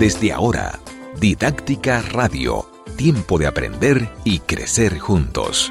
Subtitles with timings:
[0.00, 0.80] Desde ahora,
[1.20, 5.70] Didáctica Radio, tiempo de aprender y crecer juntos.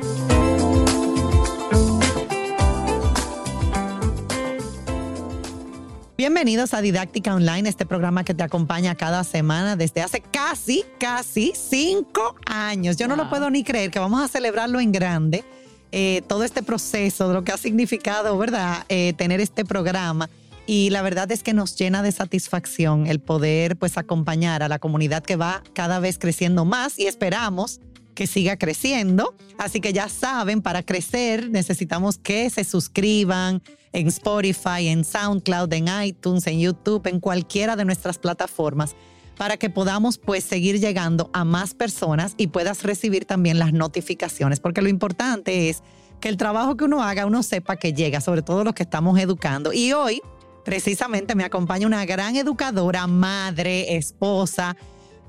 [6.16, 11.54] Bienvenidos a Didáctica Online, este programa que te acompaña cada semana desde hace casi, casi
[11.56, 12.98] cinco años.
[12.98, 15.44] Yo no lo puedo ni creer que vamos a celebrarlo en grande.
[15.92, 18.86] Eh, todo este proceso, de lo que ha significado, ¿verdad?
[18.90, 20.30] Eh, tener este programa.
[20.72, 24.78] Y la verdad es que nos llena de satisfacción el poder pues acompañar a la
[24.78, 27.82] comunidad que va cada vez creciendo más y esperamos
[28.14, 29.34] que siga creciendo.
[29.58, 33.64] Así que ya saben, para crecer necesitamos que se suscriban,
[33.94, 38.96] en Spotify, en SoundCloud, en iTunes, en YouTube, en cualquiera de nuestras plataformas
[39.40, 44.60] para que podamos pues seguir llegando a más personas y puedas recibir también las notificaciones,
[44.60, 45.82] porque lo importante es
[46.20, 49.18] que el trabajo que uno haga, uno sepa que llega, sobre todo los que estamos
[49.18, 49.74] educando.
[49.74, 50.22] Y hoy,
[50.64, 54.76] precisamente, me acompaña una gran educadora, madre, esposa,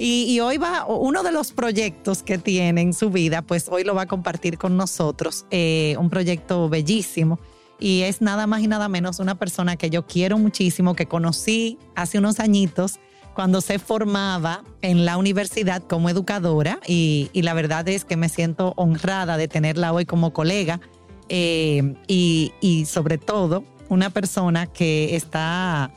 [0.03, 3.95] y, hoy va, uno de los proyectos que tiene en su vida, pues hoy lo
[3.95, 7.39] va a compartir con nosotros, eh, un proyecto bellísimo
[7.79, 11.79] y es nada más y nada menos una persona que yo quiero muchísimo, que conocí
[11.95, 12.99] hace unos añitos
[13.35, 18.73] cuando se formaba en la universidad como educadora y, la verdad es que me siento
[18.77, 20.81] honrada de tenerla hoy como colega
[21.29, 25.91] eh, y, sobre todo una persona que está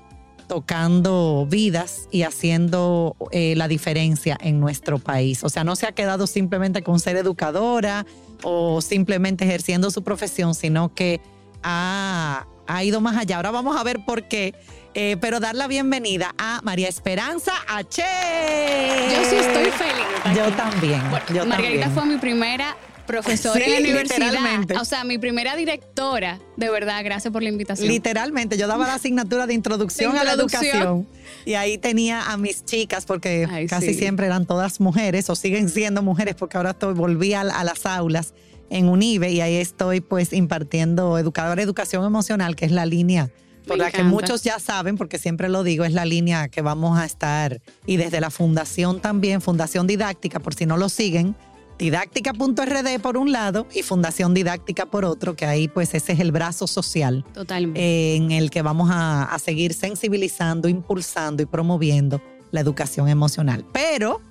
[0.47, 5.43] tocando vidas y haciendo eh, la diferencia en nuestro país.
[5.43, 8.05] O sea, no se ha quedado simplemente con ser educadora
[8.43, 11.21] o simplemente ejerciendo su profesión, sino que
[11.63, 12.45] ha,
[12.83, 13.37] ido más allá.
[13.37, 14.53] Ahora vamos a ver por qué.
[14.95, 18.03] Eh, pero dar la bienvenida a María Esperanza H.
[18.03, 20.37] Yo sí estoy feliz.
[20.37, 21.01] Yo también.
[21.47, 24.81] Margarita fue mi primera profesora en la universidad.
[24.81, 26.39] O sea, mi primera directora.
[26.57, 27.87] De verdad, gracias por la invitación.
[27.87, 31.07] Literalmente, yo daba la asignatura de introducción, a la educación.
[31.45, 36.01] Y ahí tenía a mis chicas, porque casi siempre eran todas mujeres, o siguen siendo
[36.01, 38.33] mujeres, porque ahora estoy, volví a las aulas
[38.69, 43.29] en UNIBE y ahí estoy pues impartiendo educadora de educación emocional, que es la línea
[43.67, 46.97] por la que muchos ya saben, porque siempre lo digo, es la línea que vamos
[46.99, 47.61] a estar.
[47.85, 51.35] Y desde la fundación también, Fundación Didáctica, por si no lo siguen,
[51.77, 56.31] didáctica.rd por un lado y Fundación Didáctica por otro, que ahí pues ese es el
[56.31, 57.25] brazo social.
[57.33, 58.15] Totalmente.
[58.15, 63.65] en el que vamos a, a seguir sensibilizando, impulsando y promoviendo la educación emocional.
[63.71, 64.21] Pero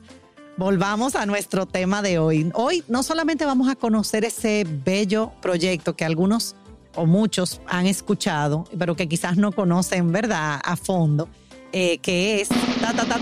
[0.56, 2.50] Volvamos a nuestro tema de hoy.
[2.54, 6.56] Hoy no solamente vamos a conocer ese bello proyecto que algunos
[6.94, 11.28] o muchos han escuchado, pero que quizás no conocen, ¿verdad?, a fondo,
[11.72, 13.18] eh, que es ta, ta, ta,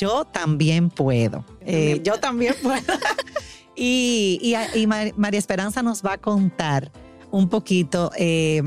[0.00, 1.44] Yo también puedo.
[1.60, 2.80] Eh, yo también puedo.
[3.76, 4.54] y,
[5.16, 6.90] María Esperanza nos va a contar
[7.30, 8.10] un poquito.
[8.16, 8.62] Eh,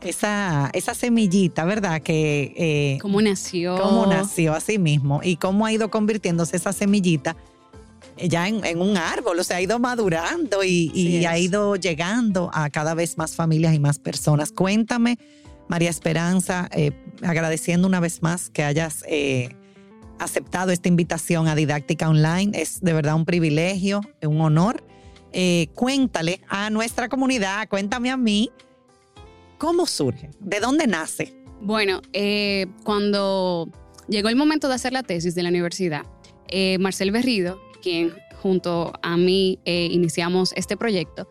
[0.00, 2.02] esa, esa semillita, ¿verdad?
[2.02, 3.76] Que, eh, ¿Cómo nació?
[3.80, 7.36] Cómo nació así mismo y cómo ha ido convirtiéndose esa semillita
[8.16, 12.94] ya en, un árbol, o sea, ha ido madurando y, ha ido llegando a cada
[12.94, 14.52] vez más familias y más personas.
[14.52, 15.18] Cuéntame,
[15.68, 19.56] María Esperanza, eh, agradeciendo una vez más que hayas eh,
[20.24, 22.52] aceptado esta invitación a Didáctica Online.
[22.60, 24.84] Es de verdad un privilegio, un honor.
[25.74, 28.50] cuéntale a nuestra comunidad, cuéntame a mí
[29.62, 30.28] ¿Cómo surge?
[30.40, 31.32] ¿De dónde nace?
[31.60, 33.68] Bueno, eh, cuando
[34.08, 36.02] llegó el momento de hacer la tesis de la universidad,
[36.48, 38.12] eh, Marcel Berrido, quien
[38.42, 41.28] junto a mí eh, iniciamos este proyecto,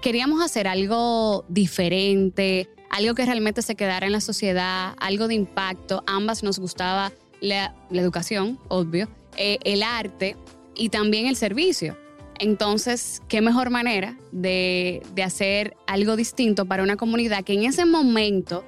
[0.00, 6.04] queríamos hacer algo diferente, algo que realmente se quedara en la sociedad, algo de impacto.
[6.06, 10.36] Ambas nos gustaba la educación, obvio, el arte
[10.74, 11.96] y también el servicio.
[12.40, 18.64] Entonces, qué mejor manera de, hacer algo distinto para una comunidad que en ese momento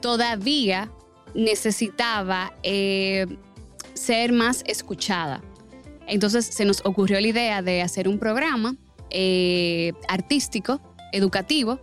[0.00, 0.90] todavía
[1.34, 3.26] necesitaba eh,
[3.92, 5.42] ser más escuchada.
[6.06, 8.74] Entonces se nos ocurrió la idea de hacer un programa
[9.10, 10.80] eh, artístico,
[11.12, 11.78] educativo,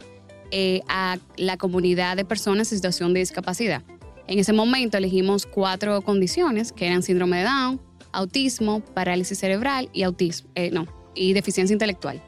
[0.50, 3.84] eh, a la comunidad de personas en situación de discapacidad.
[4.28, 7.82] En ese momento elegimos cuatro condiciones, que eran síndrome de Down,
[8.12, 12.22] autismo, parálisis cerebral y autismo, no, y deficiencia intelectual.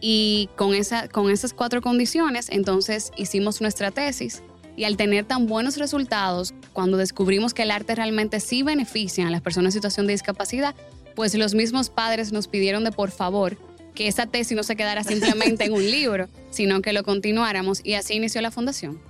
[0.00, 4.42] Y con, esa, con esas cuatro condiciones, entonces hicimos nuestra tesis
[4.76, 9.30] y al tener tan buenos resultados, cuando descubrimos que el arte realmente sí beneficia a
[9.30, 10.74] las personas en situación de discapacidad,
[11.14, 13.56] pues los mismos padres nos pidieron de por favor
[13.94, 17.94] que esa tesis no se quedara simplemente en un libro, sino que lo continuáramos y
[17.94, 19.00] así inició la fundación.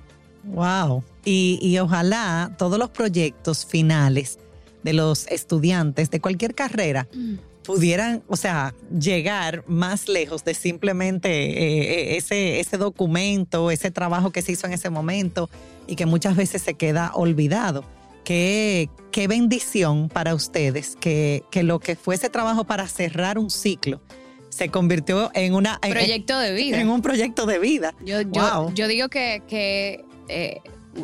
[0.44, 1.02] Wow.
[1.26, 4.38] Y, y ojalá todos los proyectos finales
[4.84, 7.34] de los estudiantes de cualquier carrera mm
[7.66, 14.30] pudieran, o sea, llegar más lejos de simplemente eh, eh, ese, ese documento, ese trabajo
[14.30, 15.50] que se hizo en ese momento
[15.88, 17.84] y que muchas veces se queda olvidado.
[18.24, 24.00] qué, qué bendición para ustedes que, que lo que fuese trabajo para cerrar un ciclo
[24.48, 26.80] se convirtió en una en- Proyecto de vida.
[26.80, 27.94] en un proyecto de vida.
[28.04, 28.28] Yo, yo,
[28.60, 28.74] Wow.
[28.74, 30.60] yo digo que, que, eh,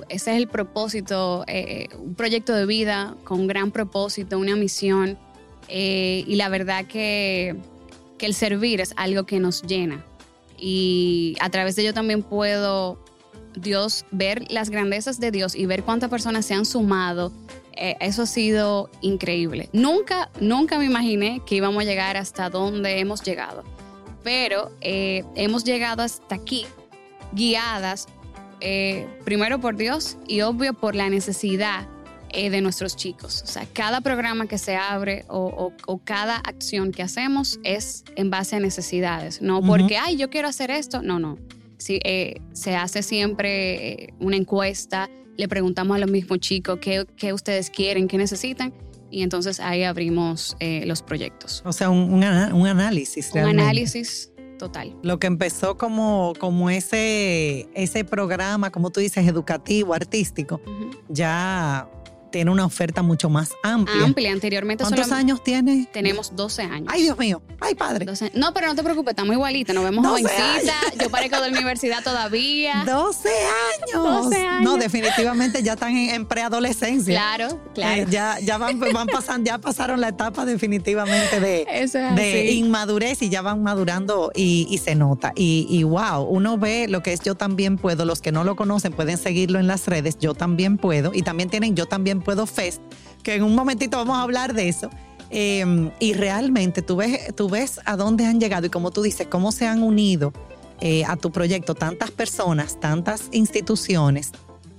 [0.08, 5.18] ese es el propósito, eh, un proyecto de vida con un gran propósito, una misión.
[5.68, 7.56] eh, y la verdad que,
[8.18, 10.04] que el servir es algo que nos llena.
[10.58, 12.98] Y a través de ello también puedo
[13.54, 17.32] Dios ver las grandezas de Dios y ver cuántas personas se han sumado.
[17.74, 19.68] eh, eso ha sido increíble.
[19.72, 23.64] Nunca, nunca me imaginé que íbamos a llegar hasta donde hemos llegado.
[24.22, 26.66] Pero eh, hemos llegado hasta aquí
[27.32, 28.06] guiadas
[28.62, 31.86] eh, primero por Dios y obvio por la necesidad
[32.30, 33.42] eh, de nuestros chicos.
[33.44, 38.04] O sea, cada programa que se abre o, o- o cada acción que hacemos es
[38.16, 41.02] en base a necesidades, no porque, ay, yo quiero hacer esto.
[41.02, 41.36] No, no.
[41.76, 47.32] Sí, eh, se hace siempre una encuesta, le preguntamos a los mismos chicos qué, qué
[47.34, 48.72] ustedes quieren, qué necesitan,
[49.10, 51.60] y entonces ahí abrimos eh, los proyectos.
[51.66, 52.24] O sea, un, un
[52.66, 53.30] análisis.
[53.34, 54.31] Un análisis
[54.62, 54.94] total.
[55.02, 60.60] Lo que empezó como, como ese, ese programa, como tú dices, educativo, artístico,
[61.08, 61.90] ya
[62.32, 64.04] tiene una oferta mucho más amplia.
[64.04, 65.86] Amplia, anteriormente ¿Cuántos solo años tiene?
[65.92, 66.88] tenemos 12 años.
[66.92, 67.40] Ay, Dios mío.
[67.60, 68.04] Ay, padre.
[68.04, 70.74] 12 No, pero no te preocupes, estamos igualitas, nos vemos 12 jovencita.
[71.00, 72.82] Yo parezco de la universidad todavía.
[72.86, 74.24] 12 años.
[74.24, 74.62] 12 años.
[74.64, 77.14] No, definitivamente ya están en, en preadolescencia.
[77.14, 78.02] Claro, claro.
[78.02, 83.22] Eh, ya ya van, van pasando, ya pasaron la etapa definitivamente de, es de inmadurez
[83.22, 85.32] y ya van madurando y, y se nota.
[85.36, 88.04] Y, y wow, uno ve lo que es Yo también puedo.
[88.04, 90.18] Los que no lo conocen pueden seguirlo en las redes.
[90.18, 91.12] Yo también puedo.
[91.14, 92.80] Y también tienen Yo también puedo Fest,
[93.22, 94.90] que en un momentito vamos a hablar de eso.
[95.30, 99.26] Eh, y realmente tú ves, tú ves a dónde han llegado y como tú dices,
[99.28, 100.32] cómo se han unido
[100.80, 104.32] eh, a tu proyecto tantas personas, tantas instituciones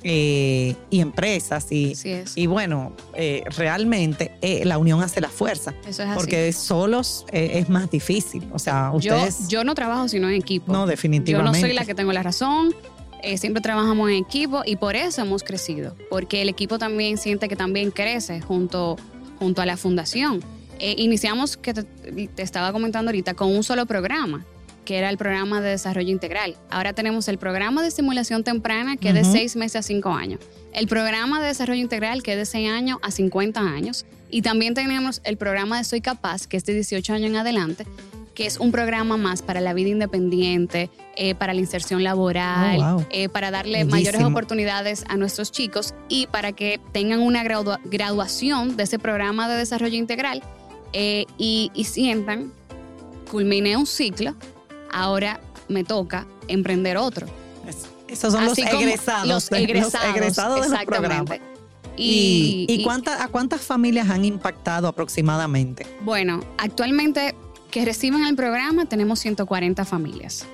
[0.03, 1.71] eh, y empresas.
[1.71, 1.93] Y,
[2.35, 5.73] y bueno, eh, realmente eh, la unión hace la fuerza.
[5.87, 6.15] Eso es así.
[6.15, 8.45] Porque solos es más difícil.
[8.51, 9.47] O sea, yo, ustedes.
[9.47, 10.71] yo no trabajo sino en equipo.
[10.73, 11.59] no, Yo definitivamente.
[11.59, 12.75] no soy la que tengo la razón.
[13.23, 15.95] Eh, siempre trabajamos en equipo y por eso hemos crecido.
[16.09, 18.97] Porque el equipo también siente que también crece junto,
[19.39, 20.41] junto a la fundación.
[20.79, 24.45] Eh, iniciamos, que te, te estaba comentando ahorita, con un solo programa,
[24.83, 26.57] que era el programa de desarrollo integral.
[26.69, 29.23] Ahora tenemos el programa de estimulación temprana, que es de.
[29.23, 30.39] 6 meses a 5 años.
[30.73, 34.05] El programa de desarrollo integral, que es de 6 años a 50 años.
[34.29, 37.85] Y también tenemos el programa de Soy Capaz, que es de 18 años en adelante,
[38.33, 42.93] que es un programa más para la vida independiente, eh, para la inserción laboral, Oh,
[42.95, 43.05] wow.
[43.11, 43.91] eh, para darle Bellísimo.
[43.95, 49.47] mayores oportunidades a nuestros chicos y para que tengan una gradua- graduación de ese programa
[49.47, 50.41] de desarrollo integral
[50.93, 52.51] eh, y, y sientan,
[53.29, 54.35] culminé un ciclo,
[54.91, 57.27] ahora me toca emprender otro.
[57.67, 59.27] Es- Esos son los egresados.
[59.27, 61.39] Los egresados, egresados de los programas.
[61.95, 65.85] ¿Y, y y- cuánta- a cuántas familias han impactado aproximadamente?
[66.01, 67.35] Bueno, actualmente
[67.73, 70.45] que reciben el programa tenemos 140 familias.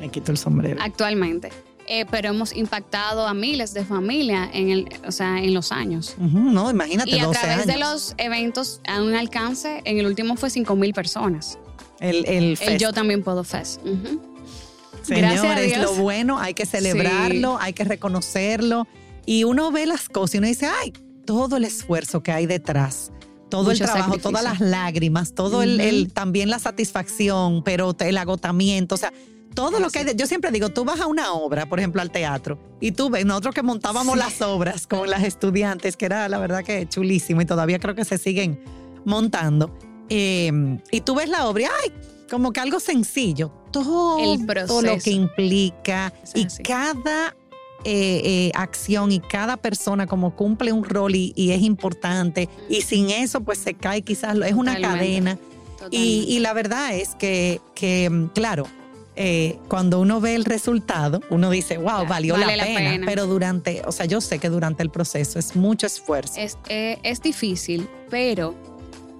[0.00, 0.80] Me quito el sombrero.
[0.82, 1.50] actualmente.
[1.86, 6.14] Eh, pero hemos impactado a miles de familias en, el, o sea, en los años.
[6.18, 7.66] Ujú, no, imagínate, Y a 12 través años.
[7.66, 11.58] de los eventos a un alcance, en el último fue 5 mil personas.
[12.00, 12.80] el, el El fest.
[12.80, 13.80] Yo También Puedo Fest.
[13.84, 14.20] Ujú.
[15.08, 15.82] Gracias a Señores, Dios.
[15.82, 18.86] lo bueno hay que celebrarlo, hay que reconocerlo.
[19.26, 20.92] Y uno ve las cosas y uno dice, ay,
[21.24, 23.10] todo el esfuerzo que hay detrás,
[23.50, 24.30] todo Mucho el trabajo, sacrificio.
[24.30, 29.12] todas las lágrimas, todo el, también la satisfacción, pero el agotamiento, o sea,
[29.54, 30.04] todo lo que hay.
[30.04, 33.10] de- yo siempre digo, tú vas a una obra, por ejemplo, al teatro, y tú
[33.10, 34.18] ves, nosotros que montábamos Sí.
[34.20, 38.04] las obras con las estudiantes, que era la verdad que chulísimo y todavía creo que
[38.04, 38.62] se siguen
[39.04, 39.76] montando.
[40.12, 40.50] eh,
[40.90, 41.92] y tú ves la obra y, ay,
[42.28, 43.52] como que algo sencillo.
[43.70, 46.62] Todo El lo que implica y así.
[46.64, 47.36] cada
[47.84, 52.82] eh, eh, acción y cada persona como cumple un rol y, y es importante y
[52.82, 54.82] sin eso pues se cae quizás, es una Totalmente.
[54.82, 55.38] cadena
[55.90, 58.66] y, y la verdad es que, que, mm, claro,
[59.16, 62.90] eh, cuando uno ve el resultado, uno dice, wow, valió vale la, la pena.
[62.90, 63.06] pena.
[63.06, 66.34] Pero durante, o sea, yo sé que durante el proceso es mucho esfuerzo.
[66.38, 68.54] Es, eh, es difícil, pero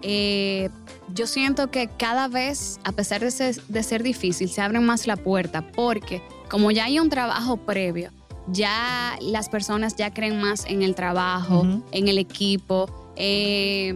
[0.02, 0.70] eh,
[1.12, 5.06] yo siento que cada vez, a pesar de ser, de ser difícil, se abre más
[5.06, 8.10] la puerta porque como ya hay un trabajo previo,
[8.52, 13.94] ya las personas ya creen más en el trabajo, en el equipo, eh,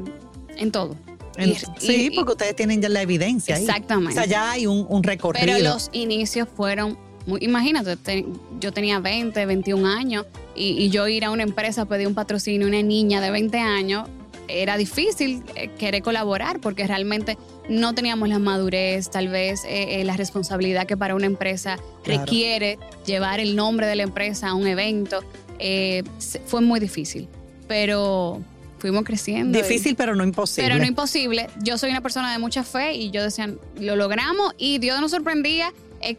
[0.57, 0.97] en todo.
[1.39, 3.57] Y- sí, y- porque ustedes tienen ya la evidencia.
[3.57, 3.63] ahí.
[3.63, 4.13] Exactamente.
[4.13, 5.47] O sea, ya hay un, un recorrido.
[5.47, 6.97] Pero los inicios fueron,
[7.27, 8.25] muy, imagínate, te-
[8.61, 12.15] yo tenía 20, 21 años y, y yo ir a una empresa a pedir un
[12.15, 14.09] patrocinio a una niña de 20 años,
[14.49, 17.37] era difícil eh, querer colaborar porque realmente
[17.69, 22.21] no teníamos la madurez, tal vez eh, eh, la responsabilidad que para una empresa Claro.
[22.21, 25.23] requiere llevar el nombre de la empresa a un evento.
[25.59, 26.03] eh,
[26.47, 27.29] fue muy difícil.
[27.69, 28.43] pero
[28.81, 29.57] fuimos creciendo.
[29.59, 30.69] Difícil, pero no imposible.
[30.69, 31.47] Pero no imposible.
[31.63, 33.49] Yo soy una persona de mucha fe y yo decía,
[33.81, 35.73] lo logramos y Dios nos sorprendía.
[36.03, 36.17] Eh,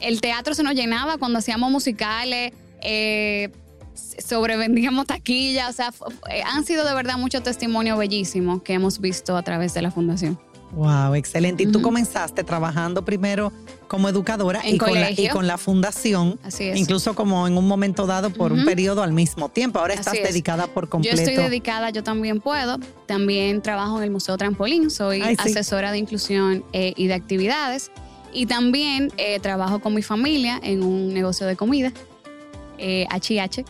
[0.00, 3.50] el teatro se nos llenaba cuando hacíamos musicales, eh,
[4.18, 5.92] sobrevendíamos taquillas, o sea,
[6.30, 9.90] eh, han sido de verdad muchos testimonios bellísimos que hemos visto a través de la
[9.90, 10.38] fundación.
[10.72, 11.64] Wow, excelente.
[11.64, 13.52] Y tú comenzaste trabajando primero
[13.88, 16.78] como educadora y con, la, y con, la, fundación, Así es.
[16.78, 19.80] incluso como en un momento dado por un periodo al mismo tiempo.
[19.80, 21.16] Ahora estás dedicada por completo.
[21.16, 22.78] Yo estoy dedicada, yo también puedo.
[23.06, 27.90] También trabajo en el Museo Trampolín, soy asesora de inclusión eh, y de actividades.
[28.32, 31.92] Y también eh, trabajo con mi familia en un negocio de comida,
[32.78, 33.64] eh, HH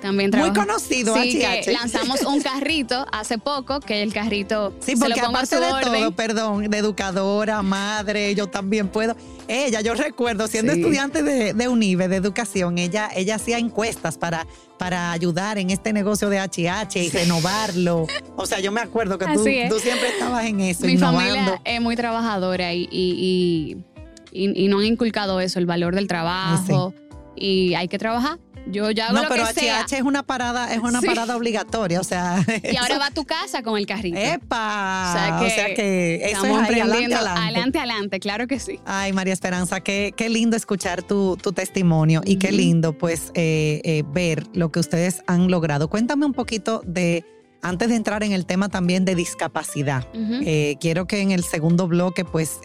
[0.00, 4.72] también Muy conocido, sí, lanzamos un carrito hace poco, que el carrito.
[4.80, 9.16] Sí, porque aparte de todo, perdón, de educadora, madre, yo también puedo.
[9.48, 14.46] Ella, yo recuerdo, siendo estudiante de, de, UNIBE, de educación, ella, ella hacía encuestas para,
[14.78, 18.06] para ayudar en este negocio de HH y renovarlo.
[18.36, 20.86] O sea, yo me acuerdo que tú, tú, siempre estabas en eso.
[20.86, 23.76] Mi familia es muy trabajadora y, y,
[24.32, 26.94] y, y, no han inculcado eso, el valor del trabajo.
[27.34, 28.38] Y hay que trabajar
[28.70, 32.00] yo ya hago no, lo pero que HH es una parada, es una parada obligatoria,
[32.00, 32.44] o sea.
[32.70, 34.18] Y ahora va a tu casa con el carrito.
[34.18, 35.40] ¡Epa!
[35.42, 38.20] O sea que, eso estamos es adelante, adelante, adelante.
[38.20, 38.80] claro que sí.
[38.84, 43.80] Ay, María Esperanza, qué, qué lindo escuchar tu, tu testimonio y qué lindo, pues, eh,
[43.84, 45.88] eh, ver lo que ustedes han logrado.
[45.88, 47.24] Cuéntame un poquito de.
[47.60, 51.88] Antes de entrar en el tema también de discapacidad, eh, quiero que en el segundo
[51.88, 52.60] bloque, pues,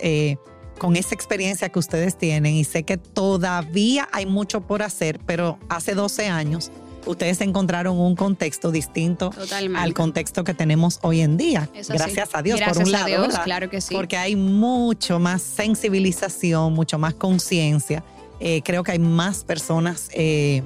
[0.77, 5.57] con esa experiencia que ustedes tienen y sé que todavía hay mucho por hacer, pero
[5.69, 6.71] hace 12 años
[7.05, 9.31] ustedes encontraron un contexto distinto
[9.75, 11.69] al contexto que tenemos hoy en día.
[11.89, 13.07] Gracias a Dios, por un lado.
[13.07, 13.93] Dios, claro que sí.
[13.93, 18.03] Porque hay mucho más sensibilización, mucho más conciencia.
[18.39, 20.63] Eh, creo que hay más personas eh,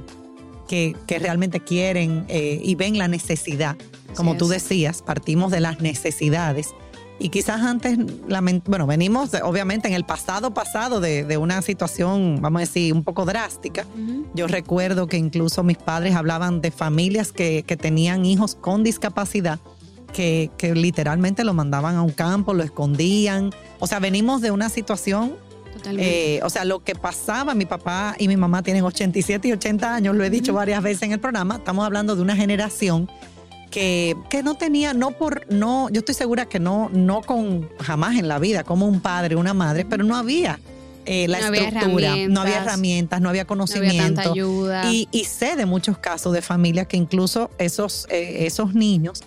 [0.68, 3.76] que, que, realmente quieren eh, y ven la necesidad.
[4.16, 6.74] Como tú decías, partimos de las necesidades
[7.20, 7.98] y quizás antes,
[8.66, 13.26] bueno, venimos obviamente en el pasado pasado de, una situación, vamos a decir, un poco
[13.26, 13.86] drástica.
[14.36, 19.60] Yo recuerdo que incluso mis padres hablaban de familias que, tenían hijos con discapacidad,
[20.14, 23.52] que, literalmente lo mandaban a un campo, lo escondían.
[23.80, 25.36] O sea, venimos de una situación
[25.86, 29.96] eh, o sea, lo que pasaba, mi papá y mi mamá tienen 87 y 80
[29.96, 33.10] años, lo he dicho varias veces en el programa, estamos hablando de una generación
[33.70, 38.28] que, no tenía, no por, no, yo estoy segura que no, no con jamás en
[38.28, 40.60] la vida, como un padre, una madre, pero no había
[41.06, 44.34] eh, la estructura, no había herramientas, no había conocimiento.
[44.90, 49.24] Y, y, sé de muchos casos de familias que incluso esos, eh, esos niños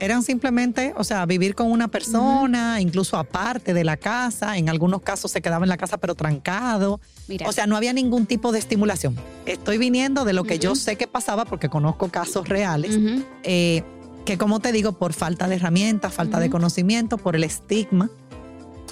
[0.00, 5.02] eran simplemente, o sea, vivir con una persona, incluso aparte de la casa, en algunos
[5.02, 7.00] casos se quedaba en la casa pero trancado.
[7.46, 9.14] O sea, no había ningún tipo de estimulación.
[9.44, 12.98] Estoy viniendo de lo que yo sé que pasaba porque conozco casos reales,
[13.42, 13.84] eh,
[14.24, 18.10] que como te digo, por falta de herramientas, falta de conocimiento, por el estigma,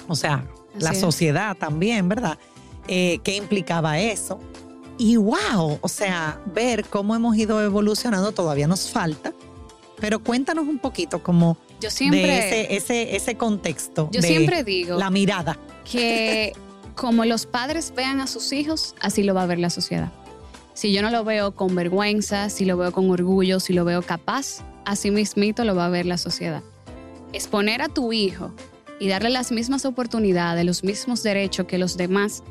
[0.07, 0.45] o sea,
[0.77, 2.37] la sociedad también, ¿verdad?
[2.87, 4.39] Eh, ¿Qué implicaba eso?
[4.99, 9.33] Y wow, o sea, ver cómo hemos ido evolucionando todavía nos falta
[9.99, 14.09] pero cuéntanos un poquito como yo siempre, de ese, ese, contexto.
[14.11, 14.97] Yo siempre digo.
[14.97, 15.57] La mirada.
[15.89, 16.53] Que
[16.95, 20.11] como los padres vean a sus hijos, así lo va a ver la sociedad.
[20.73, 24.01] Si yo no lo veo con vergüenza, si lo veo con orgullo, si lo veo
[24.01, 26.61] capaz, así mismito lo va a ver la sociedad.
[27.31, 28.53] Exponer a tu hijo
[28.99, 32.43] y darle las mismas oportunidades, los mismos derechos que los demás,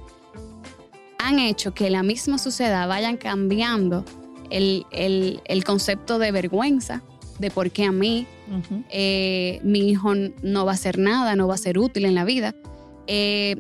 [1.19, 4.05] han hecho que la misma sociedad vayan cambiando
[4.51, 7.03] el, el, el concepto de vergüenza
[7.39, 8.27] de por qué a mí
[8.91, 12.25] eh, mi hijo no va a hacer nada, no va a ser útil en la
[12.25, 12.55] vida.
[13.07, 13.57] Eh,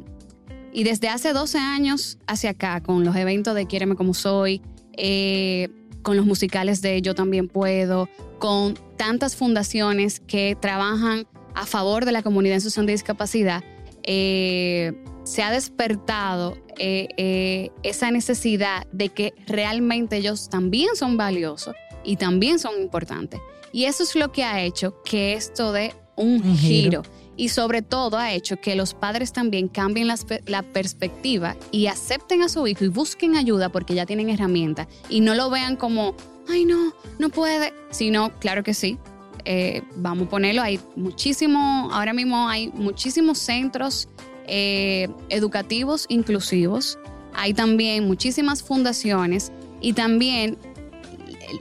[0.72, 4.62] y desde hace 12 años hacia acá, con los eventos de Quiéreme como soy,
[4.94, 5.68] eh,
[6.02, 8.08] con los musicales de Yo también puedo,
[8.38, 13.64] con tantas fundaciones que trabajan a favor de la comunidad en situación de discapacidad,
[14.04, 22.80] se ha despertado esa necesidad de que realmente ellos también son valiosos y también son
[22.80, 23.40] importantes.
[23.72, 27.02] Y eso es lo que ha hecho que esto dé un, giro.
[27.36, 32.48] Y sobre todo ha hecho que los padres también cambien la, perspectiva y acepten a
[32.48, 36.16] su hijo y busquen ayuda porque ya tienen herramientas y no lo vean como,
[36.48, 38.98] ay no, no puede, sino, claro que sí,
[39.44, 44.08] eh, vamos a ponerlo, hay muchísimo, ahora mismo hay muchísimos centros
[44.48, 46.98] eh, educativos inclusivos,
[47.34, 50.58] hay también muchísimas fundaciones y también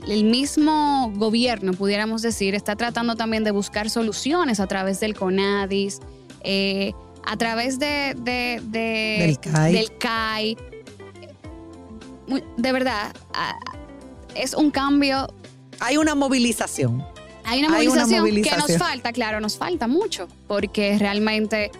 [0.08, 6.00] el mismo gobierno, pudiéramos decir, está tratando también de buscar soluciones a través del CONADIS,
[6.42, 6.92] eh,
[7.24, 8.14] a través de,
[8.62, 9.38] del,
[9.98, 10.56] CAI.
[12.56, 13.14] De verdad,
[14.34, 15.28] es un cambio
[15.80, 17.04] Hay una movilización.
[17.44, 21.70] Hay una movilización, que nos falta, claro, nos falta mucho, porque realmente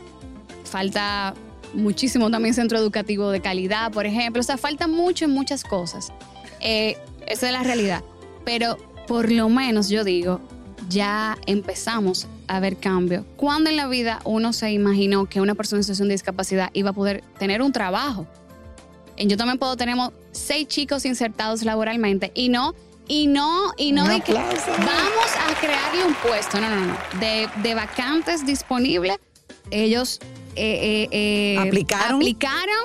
[0.64, 1.34] falta
[1.74, 4.40] muchísimo también centro educativo de calidad, por ejemplo.
[4.40, 6.10] O sea, falta mucho en muchas cosas.
[6.60, 6.96] Eh,
[7.28, 8.02] esa es la realidad.
[8.44, 10.40] Pero por lo menos yo digo,
[10.88, 13.24] ya empezamos a ver cambio.
[13.36, 16.90] ¿Cuándo en la vida uno se imaginó que una persona en situación de discapacidad iba
[16.90, 18.26] a poder tener un trabajo?
[19.16, 22.74] En Yo también puedo tenemos seis chicos insertados laboralmente y no
[23.08, 27.48] y no, y no de que vamos a crearle un puesto, no, no, no, de,
[27.62, 29.18] de vacantes disponibles,
[29.70, 30.20] ellos
[30.54, 32.84] eh, eh, eh, aplicaron, aplicaron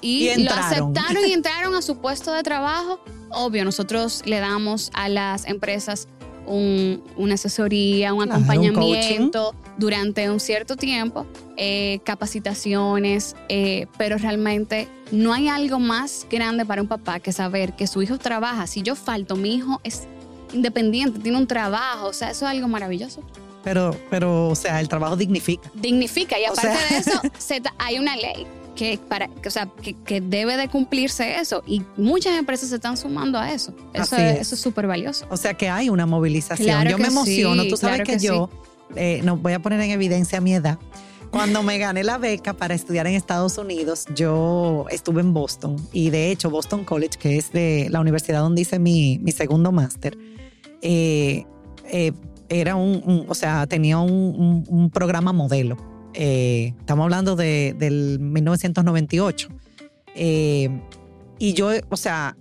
[0.00, 3.00] y, lo aceptaron y entraron a su puesto de trabajo.
[3.30, 6.08] Obvio, nosotros le damos a las empresas
[6.46, 15.48] una asesoría, un acompañamiento durante un cierto tiempo, eh, capacitaciones, eh, pero realmente no hay
[15.48, 18.66] algo más grande para un papá que saber que su hijo trabaja.
[18.66, 20.06] Si yo falto, mi hijo es
[20.52, 23.22] independiente, tiene un trabajo, o sea, eso es algo maravilloso.
[23.64, 25.70] Pero, pero, o sea, el trabajo dignifica.
[25.74, 27.20] Dignifica, y aparte de eso,
[27.78, 32.68] hay una ley que, para, o sea, que, debe de cumplirse eso y muchas empresas
[32.68, 33.74] se están sumando a eso.
[33.92, 35.26] Eso, es, súper valioso.
[35.30, 36.86] O sea que hay una movilización.
[36.86, 37.66] yo me emociono.
[37.66, 38.48] Tú sabes que, yo,
[38.94, 40.78] eh, no voy a poner en evidencia mi edad.
[41.30, 46.10] Cuando me gané la beca para estudiar en Estados Unidos, yo estuve en Boston y
[46.10, 50.16] de hecho Boston College, que es de la universidad donde hice mi, mi segundo máster,
[50.82, 51.44] eh,
[51.90, 52.12] eh,
[52.48, 55.76] era un, o sea, tenía un programa modelo
[56.16, 59.48] eh, estamos hablando de, del 1998.
[60.14, 60.70] Eh,
[61.38, 62.36] y yo, o sea,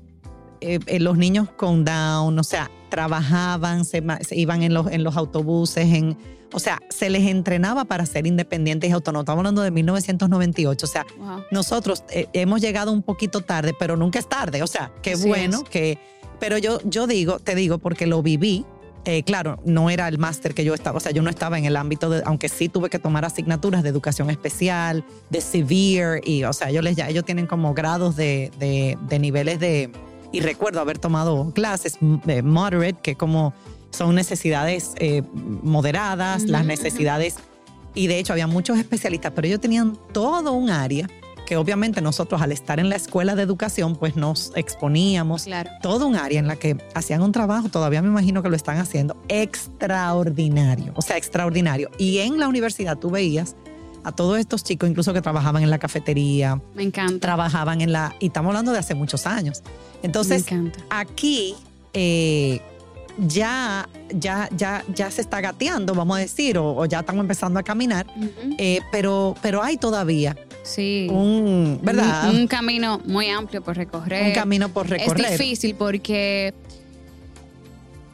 [0.62, 4.02] eh, los niños con Down, o sea, trabajaban, se,
[4.32, 6.18] iban en los, en los autobuses, en,
[6.54, 9.24] o sea, se les entrenaba para ser independientes y autónomos.
[9.24, 10.86] Estamos hablando de 1998.
[10.86, 11.06] O sea,
[11.52, 14.64] nosotros hemos llegado un poquito tarde, pero nunca es tarde.
[14.64, 15.98] O sea, qué bueno que.
[16.40, 18.66] Pero yo, yo digo, te digo, porque lo viví,
[19.06, 21.66] eh, claro, no era el máster que yo estaba, o sea, yo no estaba en
[21.66, 26.44] el ámbito de, aunque sí tuve que tomar asignaturas de educación especial, de severe, y,
[26.44, 29.92] o sea, ellos, les, ya, ellos tienen como grados de, de, niveles de,
[30.32, 33.54] y recuerdo haber tomado clases de moderate, que como
[33.92, 37.36] son necesidades eh, moderadas, las necesidades,
[37.94, 41.08] y de hecho había muchos especialistas, pero ellos tenían todo un área
[41.46, 45.48] que obviamente nosotros al estar en la escuela de educación, pues nos exponíamos
[45.82, 48.78] todo un área en la que hacían un trabajo, todavía me imagino que lo están
[48.78, 51.90] haciendo, extraordinario, o sea, extraordinario.
[51.98, 53.56] Y en la universidad tú veías
[54.04, 56.62] a todos estos chicos, incluso que trabajaban en la cafetería.
[56.76, 57.20] Me encanta.
[57.20, 59.64] Trabajaban en la, y estamos hablando de hace muchos años.
[60.04, 60.46] Entonces,
[60.90, 61.56] aquí
[61.94, 62.62] eh,
[63.18, 67.64] ya, ya, ya, ya se está gateando, vamos a decir, o, ya estamos empezando a
[67.64, 68.06] caminar,
[68.58, 71.08] eh, pero, pero hay todavía Sí.
[71.12, 72.34] Un, ¿verdad?
[72.34, 74.28] Un, camino muy amplio por recorrer.
[74.28, 75.26] Un camino por recorrer.
[75.26, 76.54] Es difícil porque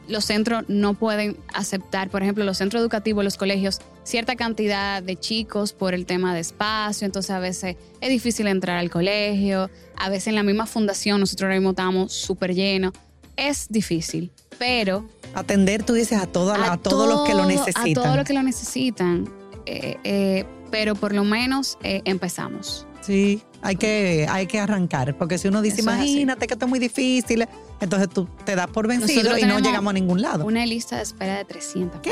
[0.06, 5.16] los centros no pueden aceptar, por ejemplo, los centros educativos, los colegios, cierta cantidad de
[5.16, 10.08] chicos por el tema de espacio, entonces a veces es difícil entrar al colegio, a
[10.10, 12.92] veces en la misma fundación nosotros ahora mismo estamos súper llenos,
[13.36, 15.08] es difícil, pero...
[15.34, 17.90] Atender, tú dices, a, todo, a, todos los que lo necesitan.
[17.90, 19.26] A todos los que lo necesitan.
[19.64, 22.86] Eh, eh, pero por lo menos eh, empezamos.
[23.02, 26.78] Sí, hay que, hay que arrancar, porque si uno dice, imagínate que esto es muy
[26.78, 27.46] difícil,
[27.80, 30.46] entonces tú te das por vencido y no llegamos a ningún lado.
[30.46, 32.00] Una lista de espera de 300.
[32.00, 32.10] ¿Qué?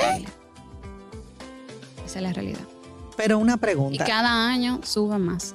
[2.05, 2.61] Esa es la realidad.
[3.17, 4.05] Pero una pregunta.
[4.05, 5.55] Y cada año suba más.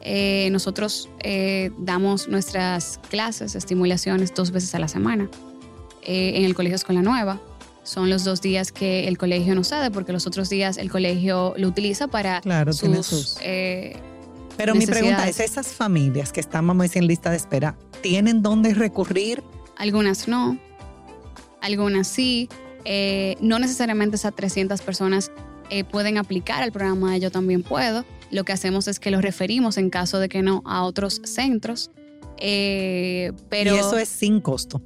[0.00, 5.28] Eh, nosotros eh, damos nuestras clases, estimulaciones dos veces a la semana
[6.06, 7.40] en el Colegio Escuela Nueva
[7.84, 11.54] son los dos días que el colegio no cede, porque los otros días el colegio
[11.56, 13.36] lo utiliza para claro, sus...
[13.42, 13.96] Eh,
[14.56, 17.76] Pero mi pregunta es, esas familias que están, vamos a decir, en lista de espera,
[18.00, 19.44] ¿tienen dónde recurrir?
[19.76, 20.58] Algunas no,
[21.60, 22.48] algunas sí.
[22.86, 25.30] Eh, no necesariamente esas 300 personas
[25.70, 28.04] eh, pueden aplicar al programa de Yo también puedo.
[28.30, 31.90] Lo que hacemos es que los referimos en caso de que no a otros centros.
[32.38, 34.82] pero, y eso es sin costo.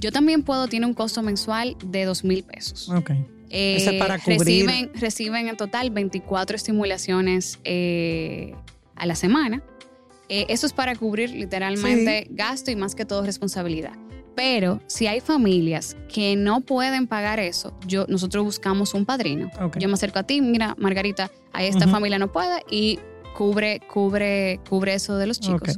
[0.00, 2.88] Yo también puedo, tiene un costo mensual de dos mil pesos.
[2.88, 3.10] Ok.
[3.50, 4.90] Eh, para cubrir.
[4.94, 8.54] Reciben, en total 24 estimulaciones eh,
[8.94, 9.62] a la semana.
[10.28, 13.92] Eh, eso es para cubrir literalmente gasto y más que todo responsabilidad.
[14.36, 19.50] Pero si hay familias que no pueden pagar eso, yo, nosotros buscamos un padrino.
[19.78, 23.00] Yo me acerco a ti, mira, Margarita, a esta familia no puede y
[23.36, 25.76] cubre, cubre, cubre eso de los chicos.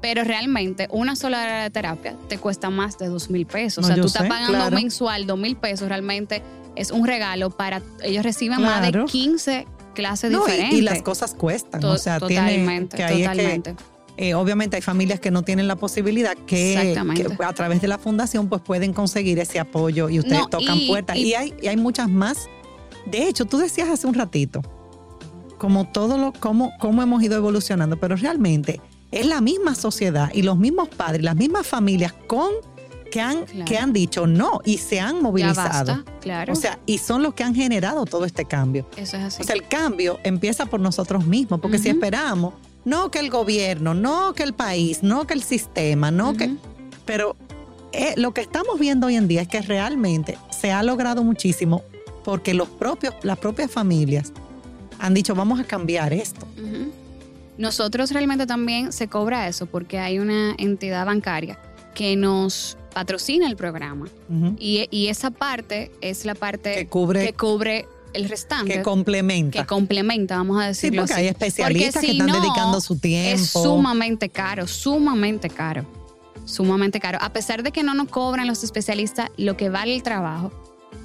[0.00, 3.84] Pero realmente una sola hora de terapia te cuesta más de dos mil pesos.
[3.84, 6.42] o sea, tú estás pagando mensual dos mil pesos, realmente
[6.76, 10.78] es un regalo para ellos reciben más de 15 clases diferentes.
[10.78, 11.84] Y, las cosas cuestan.
[11.84, 13.74] o sea, totalmente, que totalmente.
[14.16, 16.94] Eh, obviamente hay familias que no tienen la posibilidad que,
[17.42, 20.88] a través de la fundación pues pueden conseguir ese apoyo y ustedes No, tocan y-
[20.88, 21.16] puertas.
[21.16, 22.48] Y, y- hay, y hay muchas más.
[23.06, 24.60] De hecho, tú decías hace un ratito,
[25.58, 28.80] como todo lo, cómo, cómo hemos ido evolucionando, pero realmente
[29.10, 32.50] es la misma sociedad y los mismos padres, las mismas familias con
[33.10, 33.64] que han, Claro.
[33.64, 35.94] que han dicho no y se han movilizado.
[35.96, 36.52] basta, claro.
[36.52, 38.86] O sea, y son los que han generado todo este cambio.
[38.96, 39.42] eso es así.
[39.42, 43.94] O sea, el cambio empieza por nosotros mismos, porque si esperamos, no que el gobierno,
[43.94, 46.54] no que el país, no que el sistema, no que...
[47.04, 47.34] Pero
[47.92, 51.82] eh, lo que estamos viendo hoy en día es que realmente se ha logrado muchísimo
[52.22, 54.32] porque los propios, las propias familias
[55.00, 56.46] han dicho, vamos a cambiar esto.
[56.56, 56.92] Ujú.
[57.60, 61.58] Nosotros realmente también se cobra eso porque hay una entidad bancaria
[61.94, 64.08] que nos patrocina el programa
[64.58, 69.60] y, y esa parte es la parte Que cubre, que cubre el restante, que complementa.
[69.60, 71.22] que complementa, vamos a sí, decirlo porque así.
[71.22, 73.40] hay especialistas Porque que están no, dedicando su tiempo.
[73.42, 75.86] Es sumamente caro, sumamente caro.
[76.46, 77.18] Sumamente caro.
[77.20, 80.50] A pesar de que no nos cobran los especialistas lo que vale el trabajo,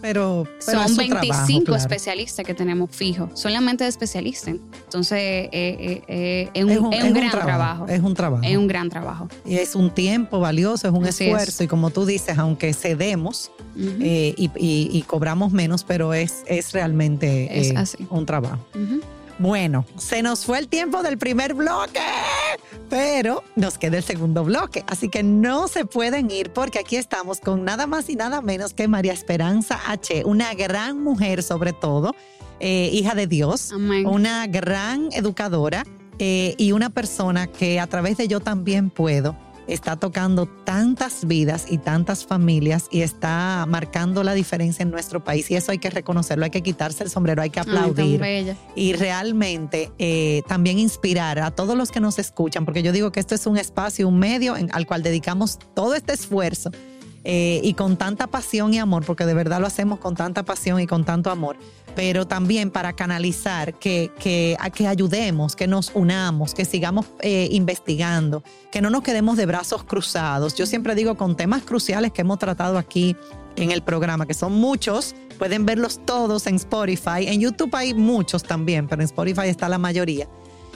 [0.01, 1.75] pero, pero es son su 25 trabajo, claro.
[1.81, 4.55] especialistas que tenemos fijos, solamente de especialistas.
[4.85, 7.87] Entonces, eh, eh, eh, es un, Es un, es un es un gran trabajo.
[7.87, 8.43] Es un trabajo.
[8.43, 9.27] Es un gran trabajo.
[9.45, 11.63] Y es un tiempo valioso, es un Así esfuerzo.
[11.63, 17.59] Y como tú dices, aunque cedemos y, y- y cobramos menos, pero es, es realmente
[17.59, 18.05] Es así.
[18.09, 18.59] un trabajo.
[19.37, 21.99] Bueno, se nos fue el tiempo del primer bloque,
[22.89, 24.83] pero nos queda el segundo bloque.
[24.87, 28.73] Así que no se pueden ir porque aquí estamos con nada más y nada menos
[28.73, 32.15] que María Esperanza H., una gran mujer sobre todo,
[32.61, 34.05] eh, hija de Dios Amén.
[34.05, 35.85] una gran educadora
[36.19, 39.35] eh, y una persona que a través de Yo también puedo
[39.67, 45.49] está tocando tantas vidas y tantas familias y está marcando la diferencia en nuestro país
[45.51, 48.19] y eso hay que reconocerlo, hay que quitarse el sombrero, hay que aplaudir.
[48.75, 53.19] y realmente eh, también inspirar a todos los que nos escuchan, porque yo digo que
[53.19, 56.71] esto es un espacio, un medio en- al cual dedicamos todo este esfuerzo
[57.27, 60.79] eh, y con tanta pasión y amor, porque de verdad lo hacemos con tanta pasión
[60.79, 61.57] y con tanto amor,
[61.95, 67.47] pero también para canalizar, que, que, a que ayudemos, que nos unamos, que sigamos eh,
[67.51, 70.53] investigando, que no nos quedemos de brazos cruzados.
[70.53, 73.15] Yo siempre digo con temas cruciales que hemos tratado aquí
[73.55, 77.25] en el programa, que son muchos, pueden verlos todos en Spotify.
[77.27, 80.27] En YouTube hay muchos también, pero en Spotify está la mayoría.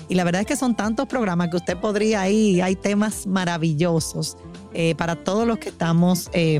[0.09, 4.35] Y la verdad es que son tantos programas que usted podría ir, hay temas maravillosos
[4.73, 6.59] eh, para todos los que estamos eh,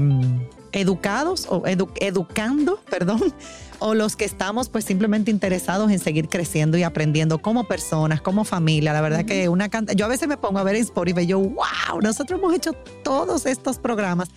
[0.72, 3.34] educados o edu- educando, perdón,
[3.80, 8.44] o los que estamos pues simplemente interesados en seguir creciendo y aprendiendo como personas, como
[8.44, 8.94] familia.
[8.94, 11.28] La verdad que una canta, yo a veces me pongo a ver en Spotify y
[11.28, 14.30] yo, wow, nosotros hemos hecho todos estos programas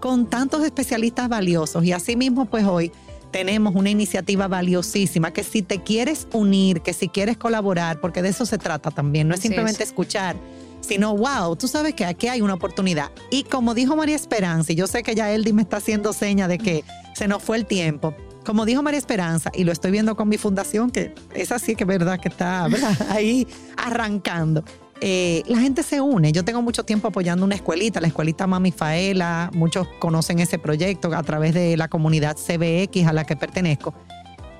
[0.00, 2.92] con tantos especialistas valiosos y así mismo pues hoy
[3.30, 8.30] tenemos una iniciativa valiosísima que si te quieres unir, que si quieres colaborar, porque de
[8.30, 9.90] eso se trata también, no es Así simplemente es.
[9.90, 10.36] escuchar,
[10.80, 13.10] sino wow, tú sabes que aquí hay una oportunidad.
[13.30, 16.48] Y como dijo María Esperanza, y yo sé que ya Eldi me está haciendo seña
[16.48, 18.14] de que se nos fue el tiempo.
[18.44, 21.84] Como dijo María Esperanza, y lo estoy viendo con mi fundación, que es así que
[21.84, 22.96] es verdad que está ¿verdad?
[23.10, 24.64] ahí arrancando.
[25.00, 26.32] Eh, la gente se une.
[26.32, 29.50] Yo tengo mucho tiempo apoyando una escuelita, la escuelita Mami Faela.
[29.54, 33.94] Muchos conocen ese proyecto a través de la comunidad CBX a la que pertenezco.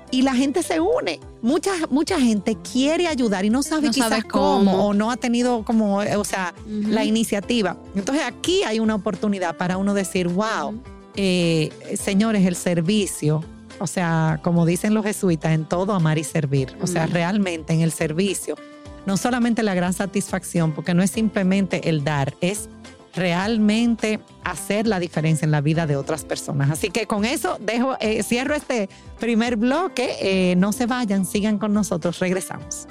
[0.09, 1.19] Y la gente se une.
[1.41, 4.71] Mucha, mucha gente quiere ayudar y no sabe No quizás sabe cómo.
[4.71, 4.87] cómo.
[4.87, 7.77] o no ha tenido como, eh, o sea, la iniciativa.
[7.95, 10.77] Entonces aquí hay una oportunidad para uno decir, wow,
[11.15, 13.43] eh, señores, el servicio,
[13.79, 16.75] o sea, como dicen los jesuitas, en todo amar y servir.
[16.81, 18.55] O sea, realmente en el servicio,
[19.05, 22.69] no solamente la gran satisfacción, porque no es simplemente el dar, es
[23.13, 26.69] realmente hacer la diferencia en la vida de otras personas.
[26.69, 30.15] Así que con eso dejo, eh, cierro este primer bloque.
[30.21, 32.87] Eh, no se vayan, sigan con nosotros, regresamos.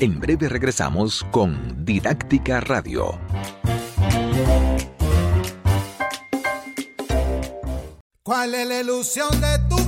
[0.00, 3.18] En breve regresamos con Didáctica Radio.
[8.22, 9.87] ¿Cuál es la ilusión de tu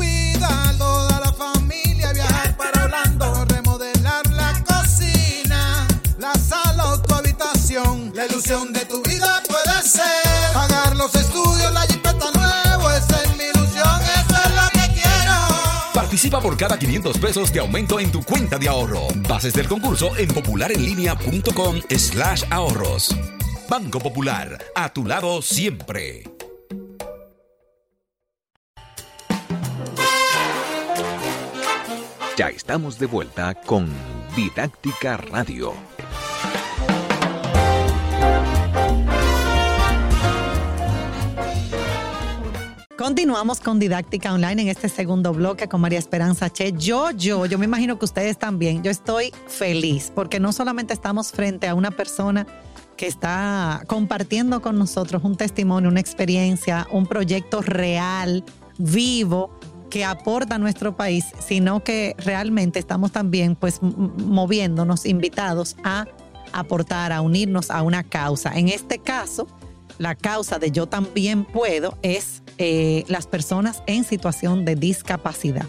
[8.40, 13.44] ilusión de tu vida puede ser pagar los estudios, la jipeta nuevo, esa es mi
[13.44, 15.92] ilusión, eso es lo que quiero.
[15.92, 19.08] Participa por cada 500 pesos de aumento en tu cuenta de ahorro.
[19.28, 23.14] Bases del concurso en popularenlinea.com slash ahorros.
[23.68, 26.24] Banco Popular, a tu lado siempre.
[32.38, 33.86] Ya estamos de vuelta con
[34.34, 35.74] Didáctica Radio.
[43.00, 46.74] Continuamos con didáctica online en este segundo bloque con María Esperanza Che.
[46.74, 48.82] Yo, yo, yo me imagino que ustedes también.
[48.82, 52.46] Yo estoy feliz porque no solamente estamos frente a una persona
[52.98, 58.44] que está compartiendo con nosotros un testimonio, una experiencia, un proyecto real,
[58.76, 59.58] vivo,
[59.88, 66.04] que aporta a nuestro país, sino que realmente estamos también pues moviéndonos, invitados a
[66.52, 68.52] aportar, a unirnos a una causa.
[68.58, 69.46] En este caso,
[70.00, 75.66] la causa de yo también puedo es eh, las personas en situación de discapacidad.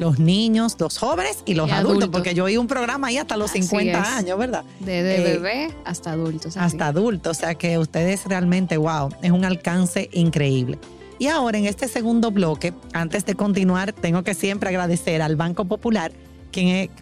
[0.00, 3.52] Los niños, los jóvenes y los adultos, porque yo oí un programa ahí hasta los
[3.52, 4.64] 50 años, ¿verdad?
[4.80, 6.56] Desde eh, bebé hasta adultos.
[6.56, 10.78] Hasta adultos, o sea que ustedes realmente, wow, es un alcance increíble.
[11.20, 15.66] Y ahora en este segundo bloque, antes de continuar, tengo que siempre agradecer al Banco
[15.66, 16.10] Popular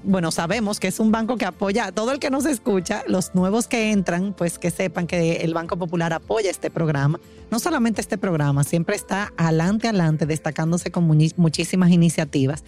[0.03, 3.35] bueno, sabemos que es un banco que apoya a todo el que nos escucha, los
[3.35, 7.21] nuevos que entran, pues que sepan que el Banco Popular apoya este programa.
[7.51, 12.65] No solamente este programa, siempre está adelante, adelante, destacándose con muchísimas iniciativas.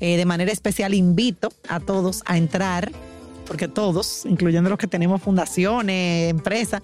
[0.00, 2.90] Eh, de manera especial invito a todos a entrar,
[3.46, 6.82] porque todos, incluyendo los que tenemos fundaciones, empresas,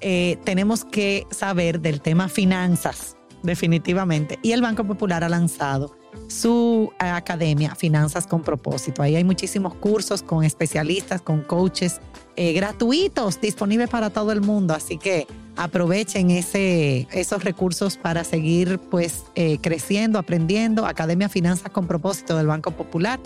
[0.00, 4.38] eh, tenemos que saber del tema finanzas, definitivamente.
[4.42, 5.94] Y el Banco Popular ha lanzado
[6.28, 9.02] su eh, academia Finanzas con propósito.
[9.02, 12.00] Ahí hay muchísimos cursos con especialistas, con coaches
[12.36, 14.74] eh, gratuitos disponibles para todo el mundo.
[14.74, 20.86] Así que aprovechen ese, esos recursos para seguir pues eh, creciendo, aprendiendo.
[20.86, 23.20] Academia Finanzas con propósito del Banco Popular.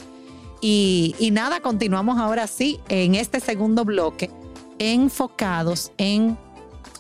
[0.61, 4.31] Y, y nada, continuamos ahora sí en este segundo bloque
[4.79, 6.37] enfocados en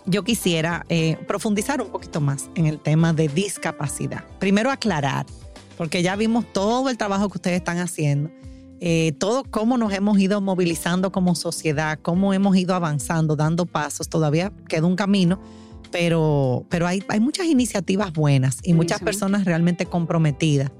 [0.06, 0.86] yo quisiera
[1.26, 4.24] profundizar un poquito más en el tema de discapacidad.
[4.38, 5.26] Primero aclarar
[5.78, 8.30] porque ya vimos todo el trabajo que ustedes están haciendo,
[8.80, 14.08] eh, todo cómo nos hemos ido movilizando como sociedad, cómo hemos ido avanzando, dando pasos.
[14.08, 15.40] Todavía queda un camino,
[15.92, 20.72] pero, pero hay, hay muchas iniciativas buenas y muchas personas realmente comprometidas.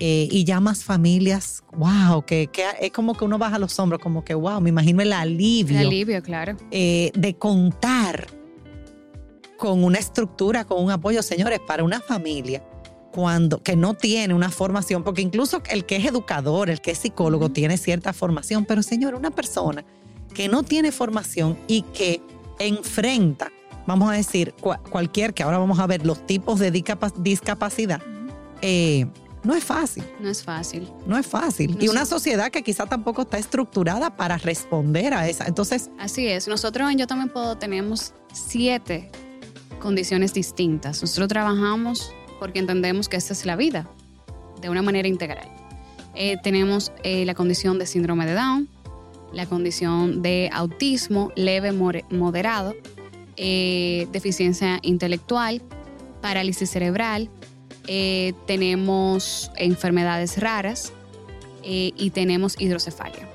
[0.00, 4.00] Eh, y ya más familias, wow, que, que, es como que uno baja los hombros,
[4.00, 5.78] como que wow, me imagino el alivio.
[5.78, 6.56] El alivio, claro.
[6.72, 8.26] Eh, de contar
[9.58, 12.64] con una estructura, con un apoyo, señores, para una familia
[13.12, 16.98] cuando que no tiene una formación, porque incluso el que es educador, el que es
[16.98, 19.84] psicólogo tiene cierta formación, pero señor, una persona
[20.34, 22.22] que no tiene formación y que
[22.58, 23.50] enfrenta,
[23.86, 24.54] vamos a decir,
[24.90, 28.00] cualquier, que ahora vamos a ver los tipos de discapacidad,
[28.62, 29.06] eh,
[29.42, 30.04] no es fácil.
[30.20, 30.88] No es fácil.
[31.06, 31.76] No es fácil.
[31.80, 35.46] y una sociedad que quizá tampoco está estructurada para responder a esa.
[35.46, 35.90] Entonces.
[35.98, 36.46] Así es.
[36.46, 39.10] Nosotros en Yo también puedo tenemos siete
[39.80, 41.00] condiciones distintas.
[41.00, 43.86] Nosotros trabajamos porque entendemos que esta es la vida
[44.60, 45.48] de una manera integral.
[46.16, 48.68] Eh, tenemos eh, la condición de síndrome de Down,
[49.32, 52.74] la condición de autismo leve moderado,
[53.36, 55.62] eh, deficiencia intelectual,
[56.20, 57.30] parálisis cerebral,
[58.46, 60.92] tenemos enfermedades raras
[61.64, 63.28] y tenemos hidrocefalia.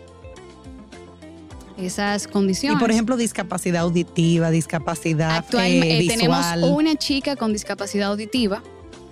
[1.78, 2.78] Esas condiciones.
[2.78, 8.64] Y por ejemplo, discapacidad auditiva, discapacidad Actualmente tenemos una chica con discapacidad auditiva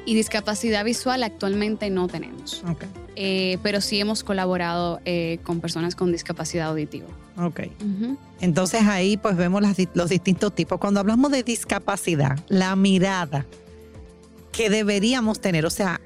[0.06, 2.64] y discapacidad visual actualmente no tenemos.
[3.16, 7.08] Eh, pero sí hemos colaborado eh, con personas con discapacidad auditiva.
[7.38, 7.62] Ok.
[8.42, 9.64] Entonces ahí pues vemos
[9.94, 10.80] los distintos tipos.
[10.80, 13.46] Cuando hablamos de discapacidad, la mirada
[14.52, 16.00] que deberíamos tener, o sea,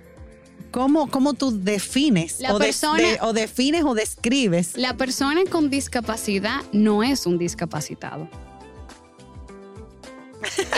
[0.72, 4.78] ¿cómo, cómo tú defines o, o defines o describes?
[4.78, 8.30] La persona con discapacidad no es un discapacitado.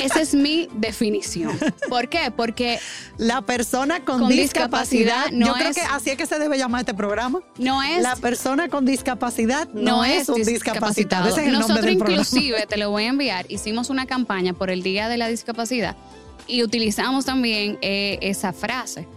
[0.01, 1.57] Esa es mi definición.
[1.89, 2.31] ¿Por qué?
[2.35, 2.79] Porque
[3.17, 6.93] la persona con, discapacidad, no yo creo que así es que se debe llamar este
[6.93, 7.39] programa.
[7.57, 8.01] No es.
[8.01, 11.35] La persona con discapacidad no, es, un discapacitado.
[11.47, 13.45] Nosotros inclusive te lo voy a enviar.
[13.49, 15.95] Hicimos una campaña por el Día de la Discapacidad
[16.47, 19.07] y utilizamos también eh, esa frase.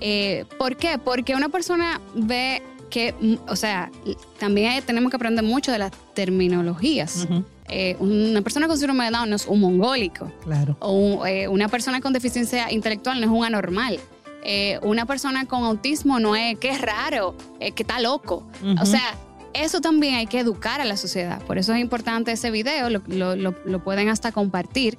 [0.00, 0.98] Eh, ¿Por qué?
[0.98, 3.14] Porque una persona ve que,
[3.46, 3.90] o sea,
[4.38, 7.26] también tenemos que aprender mucho de las terminologías.
[7.68, 10.32] Eh, una persona con síndrome de Down no es un mongólico.
[10.44, 10.76] Claro.
[10.80, 13.98] O eh, una persona con deficiencia intelectual no es un anormal.
[14.42, 18.46] Eh, una persona con autismo no es que es raro, que está loco.
[18.80, 19.14] O sea,
[19.52, 21.42] eso también hay que educar a la sociedad.
[21.42, 24.96] Por eso es importante ese video, lo, pueden hasta compartir.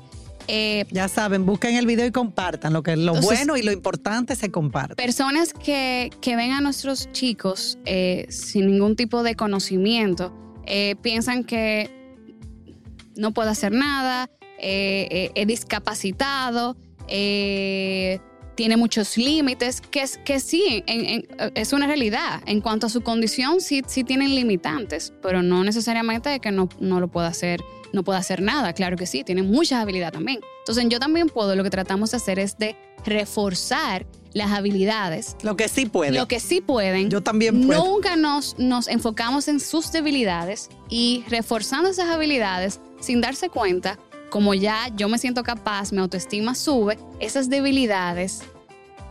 [0.92, 2.74] ya saben, busquen el video y compartan.
[2.74, 4.96] Lo que lo bueno y lo importante se comparte.
[4.96, 7.80] Personas que, que ven a nuestros chicos
[8.30, 10.34] sin ningún tipo de conocimiento
[11.02, 11.99] piensan que
[13.20, 16.76] no puedo hacer nada, eh, eh, es discapacitado,
[17.08, 18.20] eh,
[18.56, 20.84] tiene muchos límites, que, que sí,
[21.56, 22.42] es una realidad.
[22.46, 27.00] En cuanto a su condición, sí, sí tienen limitantes, pero no necesariamente que no, no
[27.00, 30.42] lo pueda hacer no puede hacer nada, claro que sí, tiene muchas habilidades también.
[30.60, 35.36] Entonces yo también puedo, lo que tratamos de hacer es de reforzar las habilidades.
[35.44, 36.12] Lo que sí puede.
[36.12, 37.10] Lo que sí pueden.
[37.10, 37.86] Yo también puedo.
[37.86, 43.98] Nunca nos, nos enfocamos en sus debilidades y reforzando esas habilidades sin darse cuenta,
[44.30, 48.42] como ya yo me siento capaz, mi autoestima sube, esas debilidades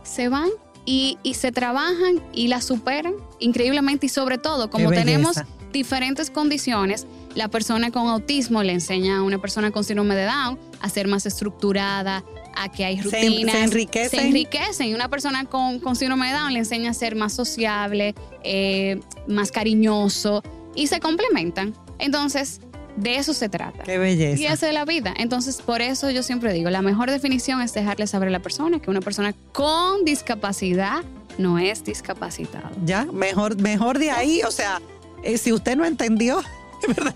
[0.03, 0.49] se van
[0.85, 5.37] y, y se trabajan y las superan increíblemente y sobre todo, como tenemos
[5.71, 7.05] diferentes condiciones,
[7.35, 11.07] la persona con autismo le enseña a una persona con síndrome de Down a ser
[11.07, 12.23] más estructurada,
[12.55, 13.55] a que hay Se- rutinas.
[13.55, 14.19] se enriquecen.
[14.19, 14.87] Se enriquecen.
[14.87, 18.99] Y una persona con, con síndrome de Down le enseña a ser más sociable, eh,
[19.27, 20.43] más cariñoso
[20.75, 21.73] y se complementan.
[21.99, 22.61] Entonces,
[22.95, 23.83] de eso se trata.
[23.83, 24.53] Qué Y belleza.
[24.53, 25.13] esa es la vida.
[25.17, 28.79] Entonces, por eso yo siempre digo, la mejor definición es dejarle saber a la persona
[28.79, 31.03] que una persona con discapacidad
[31.37, 32.69] no es discapacitado.
[32.85, 34.81] Ya, mejor, mejor de ahí, o sea,
[35.23, 36.41] eh, si usted no entendió,
[36.87, 37.15] ¿verdad?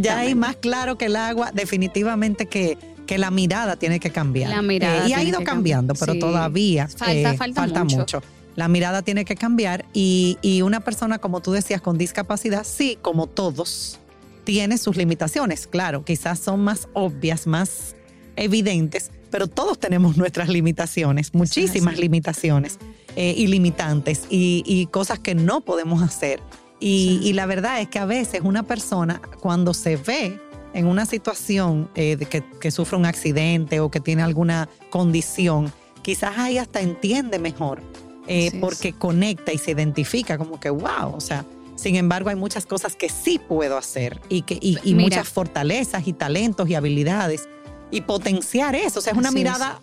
[0.00, 4.50] Ya hay más claro que el agua, definitivamente que, que la mirada tiene que cambiar.
[4.50, 6.18] La mirada Eh, y ha ido cambiando, cambiar, pero sí.
[6.18, 8.22] todavía Falta- eh, falta mucho.
[8.56, 12.98] La mirada tiene que cambiar y, y una persona, como tú decías, con discapacidad, sí,
[13.02, 13.98] como todos,
[14.44, 15.66] tiene sus limitaciones.
[15.66, 17.94] Claro, quizás son más obvias, más
[18.36, 22.78] evidentes, pero todos tenemos nuestras limitaciones, muchísimas limitaciones
[23.16, 26.40] eh, y limitantes y, y cosas que no podemos hacer.
[26.78, 30.38] Y la verdad es que a veces una persona cuando se ve
[30.76, 35.72] en una situación eh, de que, que sufre un accidente o que tiene alguna condición,
[36.02, 37.80] quizás ahí hasta entiende mejor
[38.28, 42.66] eh, porque conecta y se identifica como que, wow, o sea, sin embargo hay muchas
[42.66, 47.48] cosas que sí puedo hacer y, que, y, y muchas fortalezas y talentos y habilidades
[47.90, 49.80] y potenciar eso, o sea, es una Así mirada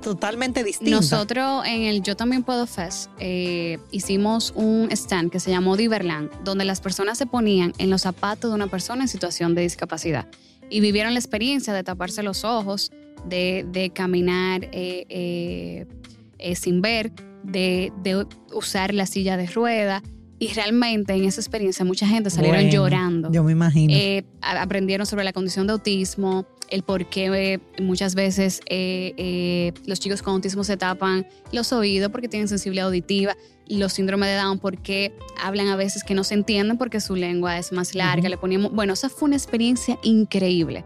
[0.00, 0.96] totalmente distinta.
[0.96, 6.30] Nosotros en el Yo También Puedo Fest eh, hicimos un stand que se llamó Diverland,
[6.44, 10.26] donde las personas se ponían en los zapatos de una persona en situación de discapacidad
[10.70, 12.90] y vivieron la experiencia de taparse los ojos,
[13.26, 15.86] de, de caminar eh, eh,
[16.38, 20.02] eh, sin ver, de, de usar la silla de rueda.
[20.40, 23.32] Y realmente en esa experiencia mucha gente salieron Bueno, llorando.
[23.32, 23.92] Yo me imagino.
[23.92, 29.72] Eh, aprendieron sobre la condición de autismo, el por qué eh, muchas veces eh, eh,
[29.86, 33.36] los chicos con autismo se tapan los oídos porque tienen sensibilidad auditiva,
[33.68, 37.58] los síndromes de Down porque hablan a veces que no se entienden porque su lengua
[37.58, 38.28] es más larga.
[38.28, 40.84] Le poníamos, bueno, esa fue una experiencia increíble.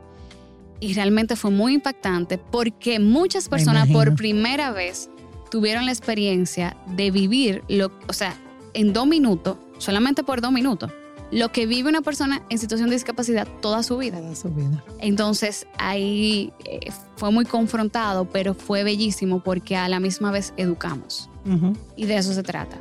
[0.81, 5.11] Y realmente fue muy impactante porque muchas personas por primera vez
[5.49, 8.35] tuvieron la experiencia de vivir, lo, o sea,
[8.75, 10.91] en dos minutos, solamente por dos minutos,
[11.33, 14.21] lo que vive una persona en situación de discapacidad toda su vida.
[14.21, 14.85] Toda su vida.
[15.01, 21.29] Entonces ahí eh, fue muy confrontado, pero fue bellísimo porque a la misma vez educamos.
[21.97, 22.79] Y de eso se trata.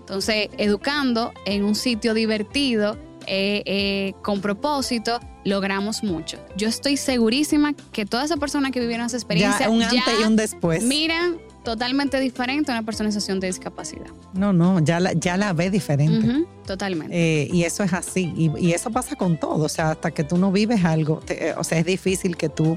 [0.00, 6.38] Entonces, educando en un sitio divertido, eh, eh, con propósito, logramos mucho.
[6.56, 10.20] Yo estoy segurísima que toda esa persona que vivieron esa experiencia Ya un antes ya
[10.20, 10.84] y un después.
[10.84, 14.06] miran totalmente diferente a una persona en situación de discapacidad.
[14.34, 16.44] No, no, ya la, ya la ve diferente.
[16.66, 17.16] Totalmente.
[17.42, 18.32] Eh, y eso es así.
[18.36, 19.64] Y, y eso pasa con todo.
[19.64, 22.48] O sea, hasta que tú no vives algo, te- eh, o sea, es difícil que
[22.48, 22.76] tú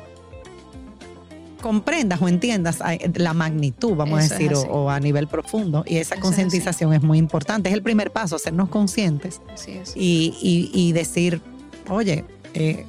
[1.61, 2.79] comprendas o entiendas
[3.15, 5.83] la magnitud, vamos Eso a decir, o, a nivel profundo.
[5.87, 7.69] Y esa Eso es concientización es, muy importante.
[7.69, 9.93] Es el primer paso, hacernos conscientes Así es.
[9.95, 11.41] y, y- y decir,
[11.89, 12.85] oye, eh,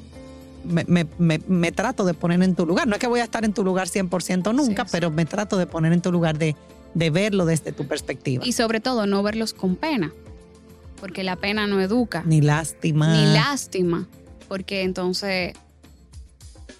[0.64, 2.87] me, me- me- me trato de poner en tu lugar.
[2.87, 5.66] No es que voy a estar en tu lugar 100% nunca, pero me trato de
[5.66, 6.57] poner en tu lugar de,
[6.94, 8.44] de verlo desde tu perspectiva.
[8.47, 10.12] Y sobre todo, no verlos con pena,
[11.01, 13.12] porque la pena no educa, Ni lástima.
[13.16, 14.07] ni lástima,
[14.49, 15.55] porque entonces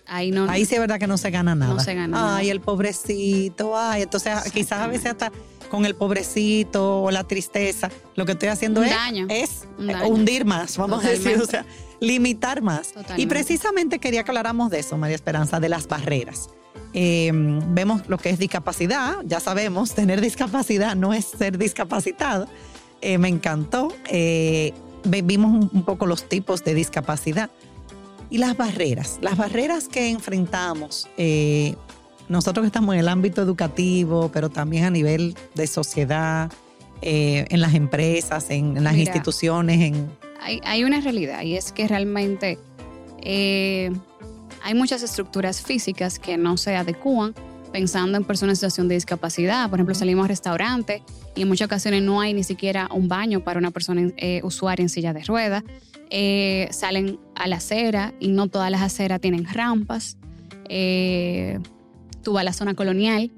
[0.07, 0.49] ahí no...
[0.51, 1.79] Ahí sí es verdad que no se gana nada.
[1.81, 2.53] se gana Ay, nada.
[2.53, 4.03] el pobrecito, ay.
[4.03, 5.31] Entonces, quizás a veces hasta
[5.69, 9.67] con el pobrecito o la tristeza, lo que estoy haciendo es,
[10.07, 11.65] hundir más, vamos a decir, o sea,
[12.01, 12.95] limitar más.
[13.17, 16.51] Y precisamente quería que habláramos de eso, María Esperanza, de las barreras.
[16.95, 22.49] Eh, vemos lo que es discapacidad, ya sabemos, tener discapacidad no es ser discapacitado.
[23.01, 23.95] Eh, me encantó.
[24.09, 24.73] Eh,
[25.05, 27.51] vimos un, poco los tipos de discapacidad.
[28.31, 31.09] Y las barreras, las barreras que enfrentamos,
[32.29, 36.51] nosotros que estamos en el ámbito educativo, pero también a nivel de sociedad,
[37.01, 39.05] eh, en las empresas, en, en las Mira.
[39.05, 40.11] instituciones, en,
[40.41, 42.59] hay, hay una realidad y es que realmente
[43.23, 43.91] eh,
[44.63, 47.35] hay muchas estructuras físicas que no se adecúan
[47.73, 49.69] pensando en personas en situación de discapacidad.
[49.69, 51.03] Por ejemplo, salimos a restaurantes
[51.35, 54.83] y en muchas ocasiones no hay ni siquiera un baño para una persona eh, usuaria
[54.83, 55.63] en silla de ruedas.
[56.11, 60.17] Eh, salen a la acera y no todas las aceras tienen rampas.
[60.71, 61.59] Eh,
[62.29, 63.31] tú vas a la zona colonial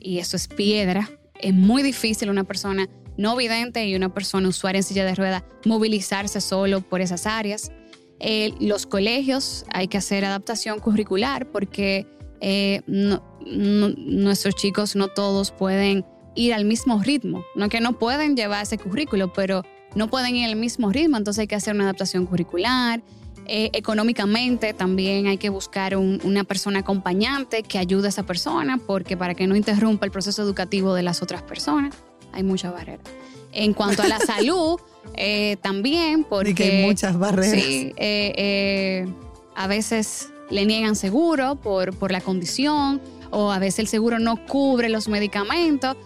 [0.00, 1.08] y eso es piedra.
[1.40, 5.44] Es muy difícil una persona no vidente y una persona usuaria en silla de ruedas
[5.64, 7.70] movilizarse solo por esas áreas.
[8.18, 12.08] Eh, los colegios hay que hacer adaptación curricular porque
[12.40, 16.04] eh, nuestros chicos no todos pueden
[16.34, 17.44] ir al mismo ritmo.
[17.54, 19.62] No que no pueden llevar ese currículo, pero
[19.94, 23.04] no pueden ir al mismo ritmo, entonces hay que hacer una adaptación curricular.
[23.48, 28.78] Eh, económicamente también hay que buscar un- una persona acompañante que ayude a esa persona,
[28.86, 31.94] porque para que no interrumpa el proceso educativo de las otras personas,
[32.32, 33.06] hay muchas barreras.
[33.52, 34.80] En cuanto a la salud,
[35.14, 36.50] eh, también, porque...
[36.50, 37.52] Y que hay muchas barreras.
[37.62, 39.06] Sí, eh,
[39.54, 44.44] a veces le niegan seguro por, por la condición o a veces el seguro no
[44.46, 45.96] cubre los medicamentos,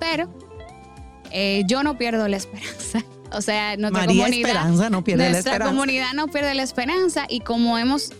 [0.00, 0.28] pero
[1.68, 3.04] yo no pierdo la esperanza.
[3.32, 5.74] O sea, nuestra María comunidad, Esperanza no pierde la nuestra esperanza.
[5.74, 8.12] comunidad no pierde la esperanza y como hemos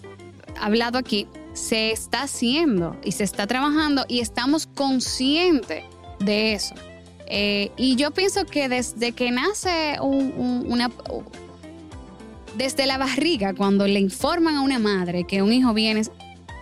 [0.60, 5.84] hablado aquí, se está haciendo y se está trabajando y estamos conscientes
[6.18, 6.74] de eso.
[7.28, 10.90] Eh, y yo pienso que desde que nace un- un- una...
[12.56, 16.02] Desde la barriga, cuando le informan a una madre que un hijo viene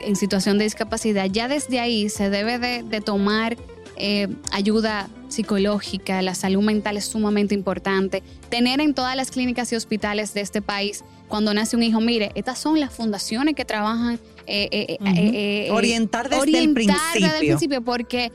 [0.01, 3.57] en situación de discapacidad, ya desde ahí se debe de, de tomar
[3.97, 8.23] eh, ayuda psicológica, la salud mental es sumamente importante.
[8.49, 12.31] Tener en todas las clínicas y hospitales de este país, cuando nace un hijo, mire,
[12.35, 14.19] estas son las fundaciones que trabajan.
[14.47, 17.39] eh, eh, eh, eh, Orientar desde el orientar desde el principio.
[17.49, 18.31] principio, porque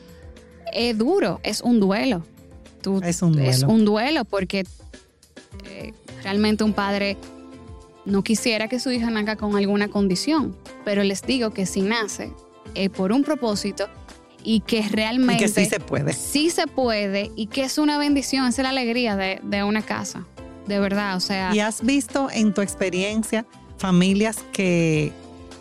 [0.73, 2.23] es duro, es un duelo.
[2.81, 3.49] Tú- Es un duelo.
[3.49, 4.65] Es un duelo porque
[5.65, 5.93] eh,
[6.23, 7.15] realmente un padre
[8.05, 12.31] no quisiera que su hija nazca con alguna condición, pero les digo que si nace
[12.73, 13.87] es por un propósito
[14.43, 16.13] y que Y realmente que sí se puede.
[16.13, 20.25] sí se puede y que es una bendición, es la alegría de, de una casa,
[20.67, 23.45] de verdad, o sea, ¿Y has visto en tu experiencia
[23.77, 25.11] familias que,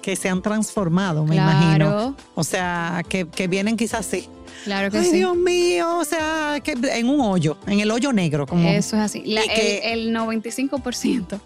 [0.02, 1.76] que se han transformado, me imagino?
[1.86, 4.28] claro, O sea, que, que vienen quizás así.
[4.64, 5.12] claro que Ay, sí.
[5.16, 9.02] Dios mío, o sea, que en un hoyo, en el hoyo negro, como Eso es
[9.02, 9.22] así.
[9.24, 11.40] La- Y que- el, el 95%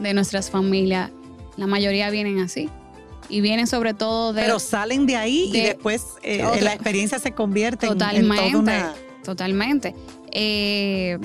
[0.00, 1.10] de nuestras familias,
[1.56, 2.68] la mayoría vienen así.
[3.32, 4.42] Y vienen sobre todo de...
[4.42, 8.36] pero salen de ahí y de después eh, la experiencia se convierte en- en, Totalmente.
[8.50, 9.94] toda una Totalmente.
[10.32, 11.18] Eh,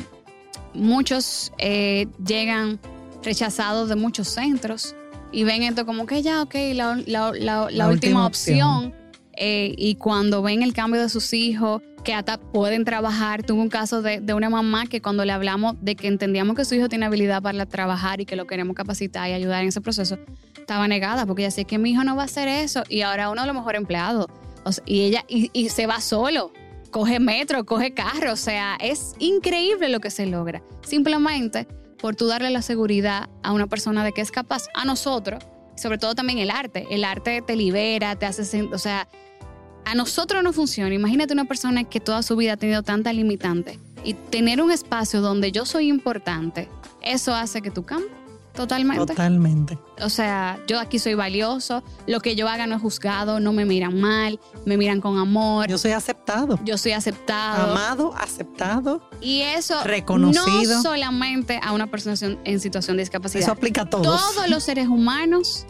[0.74, 2.80] muchos eh, llegan
[3.24, 4.95] rechazados de muchos centros
[5.32, 8.93] y ven esto como que ya, ok, la, la- la- la La última, última opción.
[9.39, 13.70] Eh, y cuando ven el cambio de sus hijos, que hasta pueden trabajar, tuve un
[13.70, 16.88] caso de, de una mamá que cuando le hablamos de que entendíamos que su hijo
[16.89, 20.18] tiene habilidad para trabajar y que lo queremos capacitar y ayudar en ese proceso,
[20.68, 23.30] estaba negada porque ella decía que mi hijo no va a hacer eso y ahora
[23.30, 24.28] uno de los mejores empleados.
[24.65, 26.51] O sea, y ella y, se va solo,
[26.91, 30.61] coge metro, coge carro, o sea, es increíble lo que se logra.
[30.86, 31.70] Simplemente
[32.01, 35.41] por tú darle la seguridad a una persona de que es capaz, a nosotros,
[35.78, 36.86] sobre todo también el arte.
[36.91, 39.07] El arte te libera, te hace, o sea,
[39.86, 40.93] a nosotros no funciona.
[40.93, 45.22] Imagínate una persona que toda su vida ha tenido tanta limitante y tener un espacio
[45.22, 46.68] donde yo soy importante,
[47.01, 48.26] eso hace que tú cambies
[48.58, 49.05] totalmente.
[49.05, 49.80] totalmente.
[50.01, 53.64] O sea, yo aquí soy valioso, lo que yo haga no es juzgado, no me
[53.66, 57.72] miran mal, me miran con amor, Yo soy aceptado, yo soy aceptado.
[57.72, 59.10] amado, aceptado.
[59.22, 60.76] Y eso Reconocido.
[60.76, 63.43] no solamente a una persona en- situación de discapacidad.
[63.43, 64.05] Eso aplica a todos.
[64.05, 65.66] Todos los seres humanos,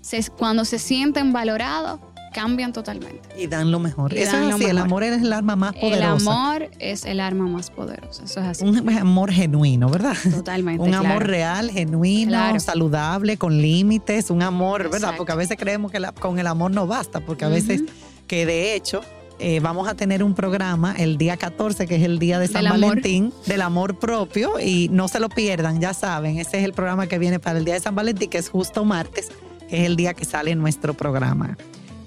[0.00, 2.00] se- cuando se sienten valorados,
[2.32, 3.20] cambian totalmente.
[3.36, 4.12] Y dan lo mejor.
[4.12, 6.30] Y Eso es así, el amor es el arma más El poderosa.
[6.30, 8.24] amor es el arma más poderosa.
[8.24, 8.64] Eso es así.
[8.64, 10.16] Un amor genuino, ¿verdad?
[10.30, 10.82] Totalmente.
[10.82, 12.60] Un amor real, genuino, Claro.
[12.60, 14.96] saludable, con límites, un amor, ¿verdad?
[14.98, 15.16] Exacto.
[15.18, 17.82] Porque a veces creemos que la- con el amor no basta, porque a veces,
[18.26, 19.00] que de hecho,
[19.42, 22.62] eh, vamos a tener un programa el día 14, que es el día de San
[22.62, 22.80] Del amor.
[22.90, 27.06] Valentín, del amor propio, y no se lo pierdan, ya saben, ese es el programa
[27.06, 29.28] que viene para el día de San Valentín, que es justo martes,
[29.70, 31.56] que es el día que sale nuestro programa.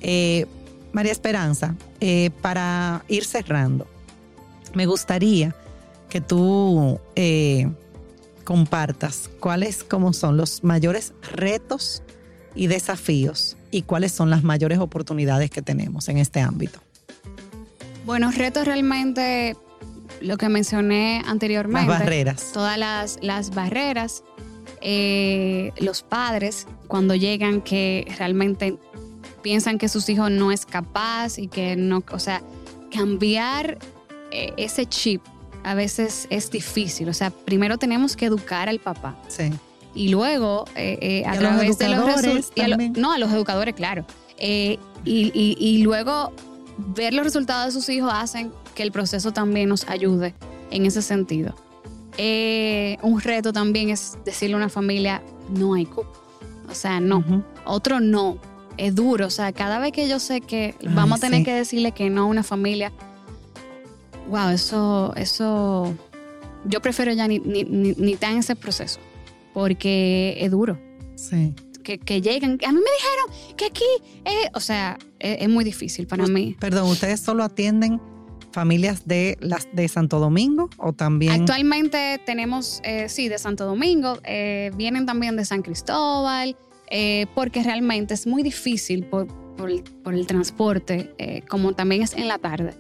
[0.04, 0.46] Eh,
[0.92, 3.88] María Esperanza, eh, para ir cerrando,
[4.76, 5.56] me gustaría
[6.10, 7.68] que tú eh,
[8.44, 12.04] compartas cuáles como son los mayores retos
[12.54, 16.80] y desafíos y cuáles son las mayores oportunidades que tenemos en este ámbito.
[18.06, 19.56] Bueno, retos realmente,
[20.22, 21.90] lo que mencioné Las anteriormente.
[21.90, 22.52] barreras.
[22.54, 24.24] todas las, las barreras,
[24.82, 28.78] eh, los padres cuando llegan que realmente
[29.44, 32.42] piensan que sus hijos no es capaz y que no, o sea,
[32.92, 33.78] cambiar
[34.32, 35.22] eh, ese chip
[35.64, 37.08] a veces es difícil.
[37.10, 39.52] O sea, primero tenemos que educar al papá Sí.
[39.94, 42.98] y luego eh, eh, a Y a los través de los resultados.
[42.98, 44.06] No, a los educadores, claro.
[44.38, 46.32] Eh, y, y- y luego
[46.96, 50.34] ver los resultados de sus hijos hacen que el proceso también nos ayude
[50.72, 51.54] en ese sentido.
[53.02, 56.12] Un reto también es decirle a una familia, no hay cupo.
[56.70, 57.24] O sea, no.
[57.66, 58.38] Otro no.
[58.78, 59.28] Es duro.
[59.28, 61.46] O sea, cada vez que yo sé que Ay, vamos a tener sí.
[61.46, 62.92] que decirle que no a una familia,
[64.30, 65.94] wow, eso, eso,
[66.66, 69.00] yo prefiero ya ni, ni, ni, ni estar en ese proceso.
[69.54, 70.80] porque es duro.
[71.16, 71.54] Sí.
[71.84, 72.58] Que, que lleguen.
[72.66, 73.86] A mí me dijeron que aquí,
[74.26, 76.56] eh, o sea, es, es muy difícil para mí.
[76.60, 78.02] Perdón, ¿ustedes solo atienden
[78.52, 81.34] familias de las de Santo Domingo o también?
[81.34, 86.56] Actualmente tenemos, eh, sí, de Santo Domingo, eh, vienen también de San Cristóbal,
[86.96, 89.26] eh, porque realmente es muy difícil por,
[89.58, 92.76] por el, por el transporte, eh, como también es en la tarde,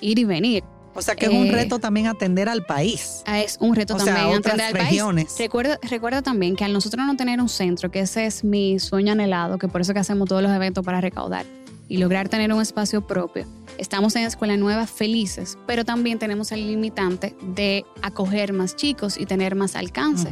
[0.00, 0.64] ir y venir.
[0.94, 3.22] o sea que es un eh, reto también atender al país.
[3.24, 5.24] Ah, Es un reto O sea, también otras atender al regiones.
[5.26, 5.38] país.
[5.38, 9.12] Recuerda, recuerda también que al nosotros no tener un centro, que ese es mi sueño
[9.12, 11.46] anhelado, que por eso que hacemos todos los eventos para recaudar
[11.88, 13.46] y lograr tener un espacio propio.
[13.78, 19.24] Estamos en Escuela Nueva felices, pero también tenemos el limitante de acoger más chicos y
[19.26, 20.30] tener más alcance.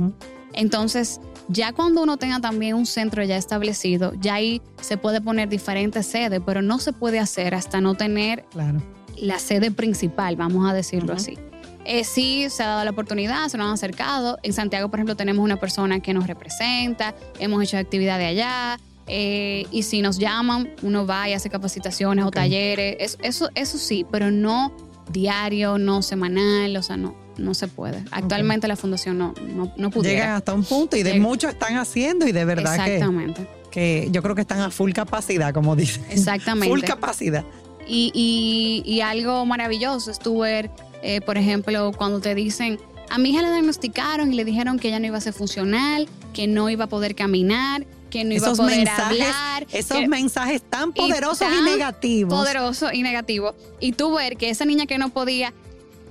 [0.52, 5.48] Entonces, ya cuando uno tenga también un centro ya establecido, ya ahí se puede poner
[5.48, 8.82] diferentes sedes, pero no se puede hacer hasta no tener Claro.
[9.16, 11.38] la sede principal, vamos a decirlo así.
[11.86, 14.38] Eh, sí, se ha dado la oportunidad, se nos han acercado.
[14.42, 18.78] En Santiago, por ejemplo, tenemos una persona que nos representa, hemos hecho actividades allá.
[19.12, 22.94] eh, y si nos llaman, uno va y hace capacitaciones o talleres.
[23.00, 24.70] Es- Eso, eso sí, pero no
[25.10, 28.04] diario, no semanal, o sea, no, no se puede.
[28.10, 30.20] Actualmente la fundación no, no, no pudiera.
[30.20, 31.22] Llegan hasta un punto y de Llega.
[31.22, 34.92] muchos están haciendo y de verdad que, Exactamente, que yo creo que están a full
[34.92, 36.04] capacidad, como dicen.
[36.10, 36.68] exactamente.
[36.68, 37.44] Full capacidad.
[37.86, 40.70] Y, y- y algo maravilloso es tú ver,
[41.02, 42.78] eh, por ejemplo, cuando te dicen,
[43.08, 46.08] a mi hija le diagnosticaron y le dijeron que ella no iba a ser funcional,
[46.32, 49.66] que no iba a poder caminar, que no iba Esos a poder mensajes, hablar.
[49.72, 52.32] esos que- mensajes tan poderosos y, tan negativos.
[52.34, 53.54] poderoso y negativo.
[53.80, 55.52] Y tú ver que esa niña que no podía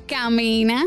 [0.07, 0.85] camina,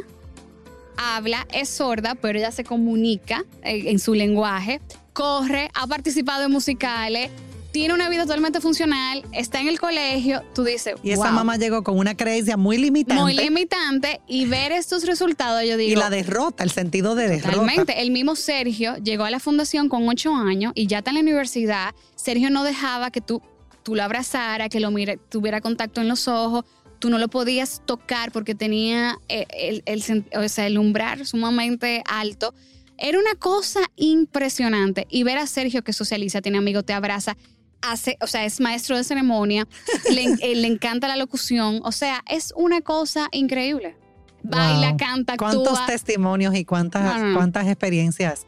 [0.97, 4.80] habla, es sorda, pero ella se comunica eh, en su lenguaje,
[5.12, 7.30] corre, ha participado en musicales,
[7.72, 11.32] tiene una vida totalmente funcional, está en el colegio, tú dices, Y esa "Wow".
[11.32, 13.22] mamá llegó con una creencia muy limitante.
[13.22, 15.90] muy limitante y ver estos resultados, yo digo.
[15.90, 17.53] y la derrota, el sentido de derrota.
[17.57, 18.03] Totalmente.
[18.03, 21.20] El mismo Sergio llegó a la fundación con ocho años y ya está en la
[21.22, 21.95] universidad.
[22.14, 23.40] Sergio no dejaba que tú,
[23.82, 26.66] tú lo abrazara, que lo mire, tuviera contacto en los ojos.
[27.03, 31.26] Tú no lo podías tocar porque tenía eh, el, el sen- o sea, el umbral
[31.26, 32.55] sumamente alto.
[32.96, 35.09] Era una cosa impresionante.
[35.11, 37.36] Y ver a Sergio que socializa, tiene amigos, te abraza,
[37.80, 39.66] hace, o sea, es maestro de ceremonia,
[40.12, 41.80] le, eh, le encanta la locución.
[41.82, 43.96] O sea, es una cosa increíble.
[44.44, 44.96] Baila, Wow.
[44.96, 45.86] canta, ¿Cuántos actúa.
[45.86, 47.36] testimonios y cuántas, No, no, no.
[47.36, 48.46] cuántas experiencias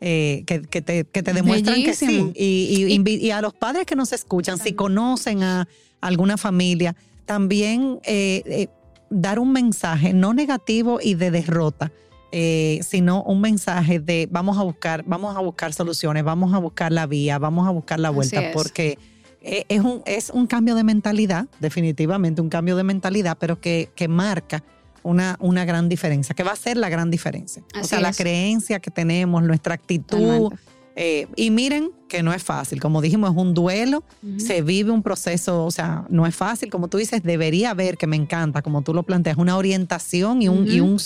[0.00, 2.06] eh, que, que te, que te demuestran que sí?
[2.06, 2.32] Bellísimo.
[2.36, 5.66] Y, y- Y- y a los padres que nos escuchan, si conocen a
[6.00, 6.94] alguna familia,
[7.28, 8.68] también eh, eh,
[9.10, 11.92] dar un mensaje no negativo y de derrota,
[12.32, 16.90] eh, sino un mensaje de vamos a buscar, vamos a buscar soluciones, vamos a buscar
[16.90, 18.98] la vía, vamos a buscar la vuelta, porque
[19.42, 23.90] eh, es un, es un cambio de mentalidad, definitivamente un cambio de mentalidad, pero que,
[23.94, 24.64] que marca
[25.02, 27.62] una, una gran diferencia, que va a ser la gran diferencia.
[27.78, 28.16] o sea, la es.
[28.16, 30.16] creencia que tenemos, nuestra actitud.
[30.16, 30.77] Totalmente.
[31.00, 34.02] Eh, y miren que no es fácil, como dijimos, es un duelo,
[34.38, 38.06] se vive un proceso, o sea, no es fácil, como tú dices, debería haber, que
[38.08, 40.98] me encanta, como tú lo planteas, una orientación y un, y un,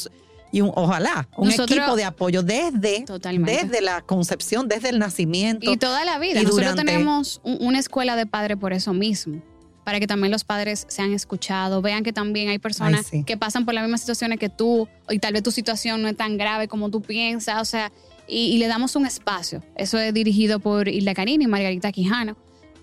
[0.50, 3.64] y un ojalá, un Nosotros- equipo de apoyo desde, Totalmente.
[3.66, 5.70] desde la concepción, desde el nacimiento.
[5.70, 6.40] Y toda la vida.
[6.40, 9.42] Y Nosotros durante- tenemos un- una escuela de padres por eso mismo.
[9.84, 13.24] Para que también los padres sean escuchados, vean que también hay personas Ay, sí.
[13.24, 16.16] que pasan por las mismas situaciones que tú, y tal vez tu situación no es
[16.16, 17.90] tan grave como tú piensas, o sea,
[18.32, 19.62] y, y le damos un espacio.
[19.76, 22.36] Eso es dirigido por Hilda Canini y Margarita Quijano.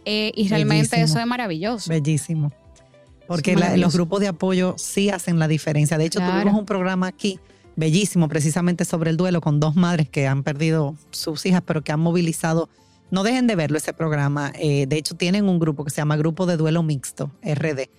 [0.05, 1.05] Eh, y realmente Bellísimo.
[1.05, 1.89] eso es maravilloso.
[1.89, 2.51] Bellísimo.
[3.27, 5.97] Porque la- los grupos de apoyo sí hacen la diferencia.
[5.97, 6.33] De hecho, Claro.
[6.41, 7.39] tuvimos un programa aquí
[7.75, 11.91] bellísimo precisamente sobre el duelo con dos madres que han perdido sus hijas, pero que
[11.91, 12.69] han movilizado.
[13.11, 14.51] No dejen de verlo ese programa.
[14.55, 17.89] Eh, de hecho, tienen un grupo que se llama Grupo de Duelo Mixto, RD.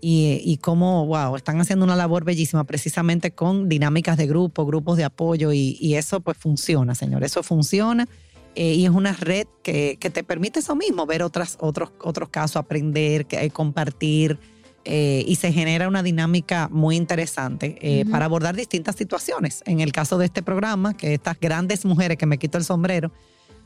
[0.00, 4.96] Y, y cómo, wow, están haciendo una labor bellísima precisamente con dinámicas de grupo, grupos
[4.98, 7.24] de apoyo y, y eso pues funciona, señor.
[7.24, 8.06] Eso funciona.
[8.54, 12.28] Eh, y es una red que, que te permite eso mismo, ver otras, otros, otros
[12.30, 14.38] casos, aprender, que- eh, compartir,
[14.84, 19.62] eh, y se genera una dinámica muy interesante eh, para abordar distintas situaciones.
[19.66, 23.10] En el caso de este programa, que estas grandes mujeres que me quito el sombrero,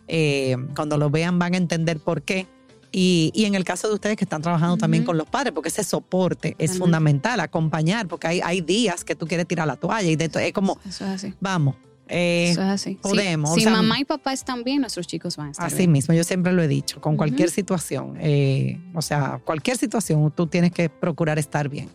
[0.09, 2.47] eh, cuando lo vean van a entender por qué.
[2.93, 5.69] Y, y en el caso de ustedes que están trabajando también con los padres, porque
[5.69, 10.09] ese soporte es fundamental, acompañar, porque hay, hay días que tú quieres tirar la toalla
[10.09, 11.35] y de es como, Eso es así.
[11.39, 11.77] vamos,
[12.09, 12.91] eh, Eso es así.
[12.95, 15.67] Sí, podemos, o Si, sea, mamá y papá están bien, nuestros chicos van a estar
[15.67, 15.93] Así bien.
[15.93, 20.49] mismo, yo siempre lo he dicho, con cualquier situación, eh, o sea, cualquier situación, tú
[20.49, 21.89] tienes que procurar estar bien.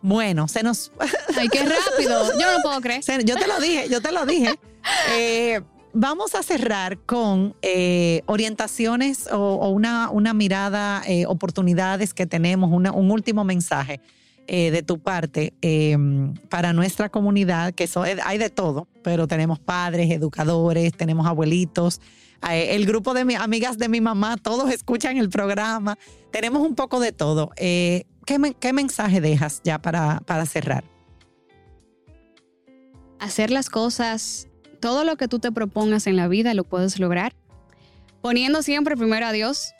[0.00, 0.92] Bueno, se nos,
[1.36, 2.30] Ay, qué rápido.
[2.38, 3.02] Yo no puedo creer.
[3.02, 4.54] se- yo te lo dije, yo te lo dije.
[5.16, 5.62] Eh,
[5.94, 13.10] vamos a cerrar con eh, orientaciones o, una, una mirada, eh, oportunidades que tenemos, un
[13.10, 14.00] último mensaje.
[14.46, 15.96] eh, de tu parte eh,
[16.50, 17.88] para nuestra comunidad, que
[18.22, 22.02] hay de todo, pero tenemos padres, educadores, tenemos abuelitos,
[22.46, 25.96] el grupo de mi, amigas de mi mamá, todos escuchan el programa,
[26.30, 27.52] tenemos un poco de todo.
[27.56, 28.04] ¿qué,
[28.60, 30.84] qué mensaje dejas ya para, para cerrar?
[33.18, 34.48] hacer las cosas,
[34.84, 37.32] todo lo que tú te propongas en la vida lo puedes lograr,
[38.20, 39.72] poniendo siempre primero a Dios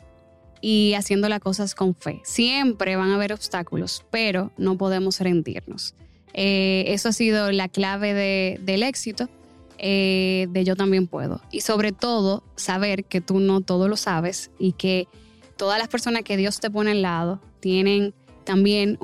[0.61, 2.21] y haciendo las cosas con fe.
[2.23, 5.93] Siempre van a haber obstáculos, pero no podemos rendirnos.
[6.33, 9.29] Eh, eso ha sido la clave de- del éxito,
[9.77, 11.39] eh, de yo también puedo.
[11.51, 15.07] Y sobre todo, saber que tú no todo lo sabes y que
[15.55, 18.97] todas las personas que Dios te pone al lado tienen también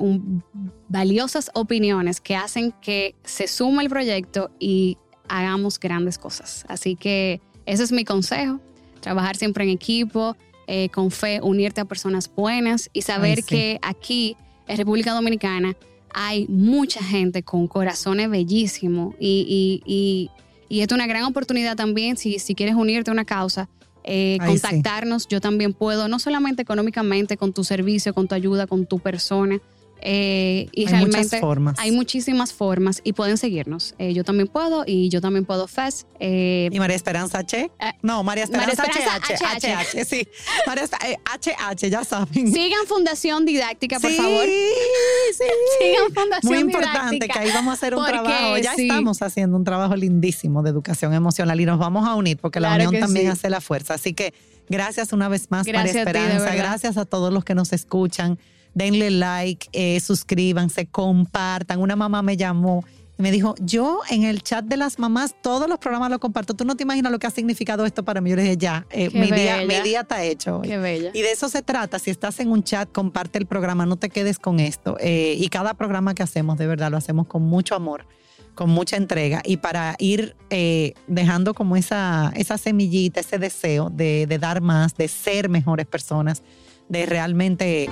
[0.88, 4.98] valiosas opiniones que hacen que se suma el proyecto y
[5.38, 6.64] hagamos grandes cosas.
[6.68, 8.60] Así que ese es mi consejo,
[9.00, 13.48] trabajar siempre en equipo, eh, con fe, unirte a personas buenas y saber Ay, sí.
[13.48, 14.36] que aquí
[14.68, 15.74] en República Dominicana
[16.14, 20.30] hay mucha gente con corazones bellísimos y, y, y,
[20.68, 23.68] y es una gran oportunidad también si, si quieres unirte a una causa.
[24.04, 24.62] eh, Ay, sí.
[24.62, 28.98] contactarnos, yo también puedo, no solamente económicamente, con tu servicio, con tu ayuda, con tu
[28.98, 29.60] persona.
[30.04, 31.78] Eh, y hay realmente muchas formas.
[31.78, 33.94] hay muchísimas formas y pueden seguirnos.
[33.98, 36.06] Eh, yo también puedo y yo también puedo FES.
[36.20, 37.70] Eh, ¿Y María Esperanza H?
[37.78, 38.94] Eh, No, María Esperanza, María
[39.34, 40.28] Esperanza HH, sí.
[40.66, 42.52] María eh, HH, ya saben.
[42.52, 44.44] sigan Fundación Didáctica, por Sí, favor.
[44.44, 45.44] sí.
[45.80, 47.32] Sigan Fundación Muy importante Didáctica.
[47.34, 48.58] que ahí vamos a hacer un Porque trabajo.
[48.58, 48.82] Ya sí.
[48.82, 52.74] estamos haciendo un trabajo lindísimo de educación emocional y nos vamos a unir porque la
[52.74, 53.30] unión también sí.
[53.32, 53.94] hace la fuerza.
[53.94, 54.34] Así que
[54.68, 56.54] gracias una vez más, Gracias María a ti, de Esperanza.
[56.56, 58.38] gracias a todos los que nos escuchan.
[58.74, 61.80] Denle like, eh, suscríbanse, compartan.
[61.80, 62.84] Una mamá me llamó
[63.18, 66.54] y me dijo, yo en el chat de las mamás todos los programas los comparto.
[66.54, 68.30] Tú no te imaginas lo que ha significado esto para mí.
[68.30, 70.60] Yo le dije, ya, eh, mi, día, mi día está hecho.
[70.60, 70.68] hoy".
[70.68, 71.10] Qué bella.
[71.12, 71.98] Y de eso se trata.
[71.98, 74.96] Si estás en un chat, comparte el programa, no te quedes con esto.
[74.98, 78.06] Eh, y cada programa que hacemos, de verdad, lo hacemos con mucho amor,
[78.54, 79.42] con mucha entrega.
[79.44, 84.96] Y para ir eh, dejando como esa, esa semillita, ese deseo de, de dar más,
[84.96, 86.42] de ser mejores personas,
[86.88, 87.90] de realmente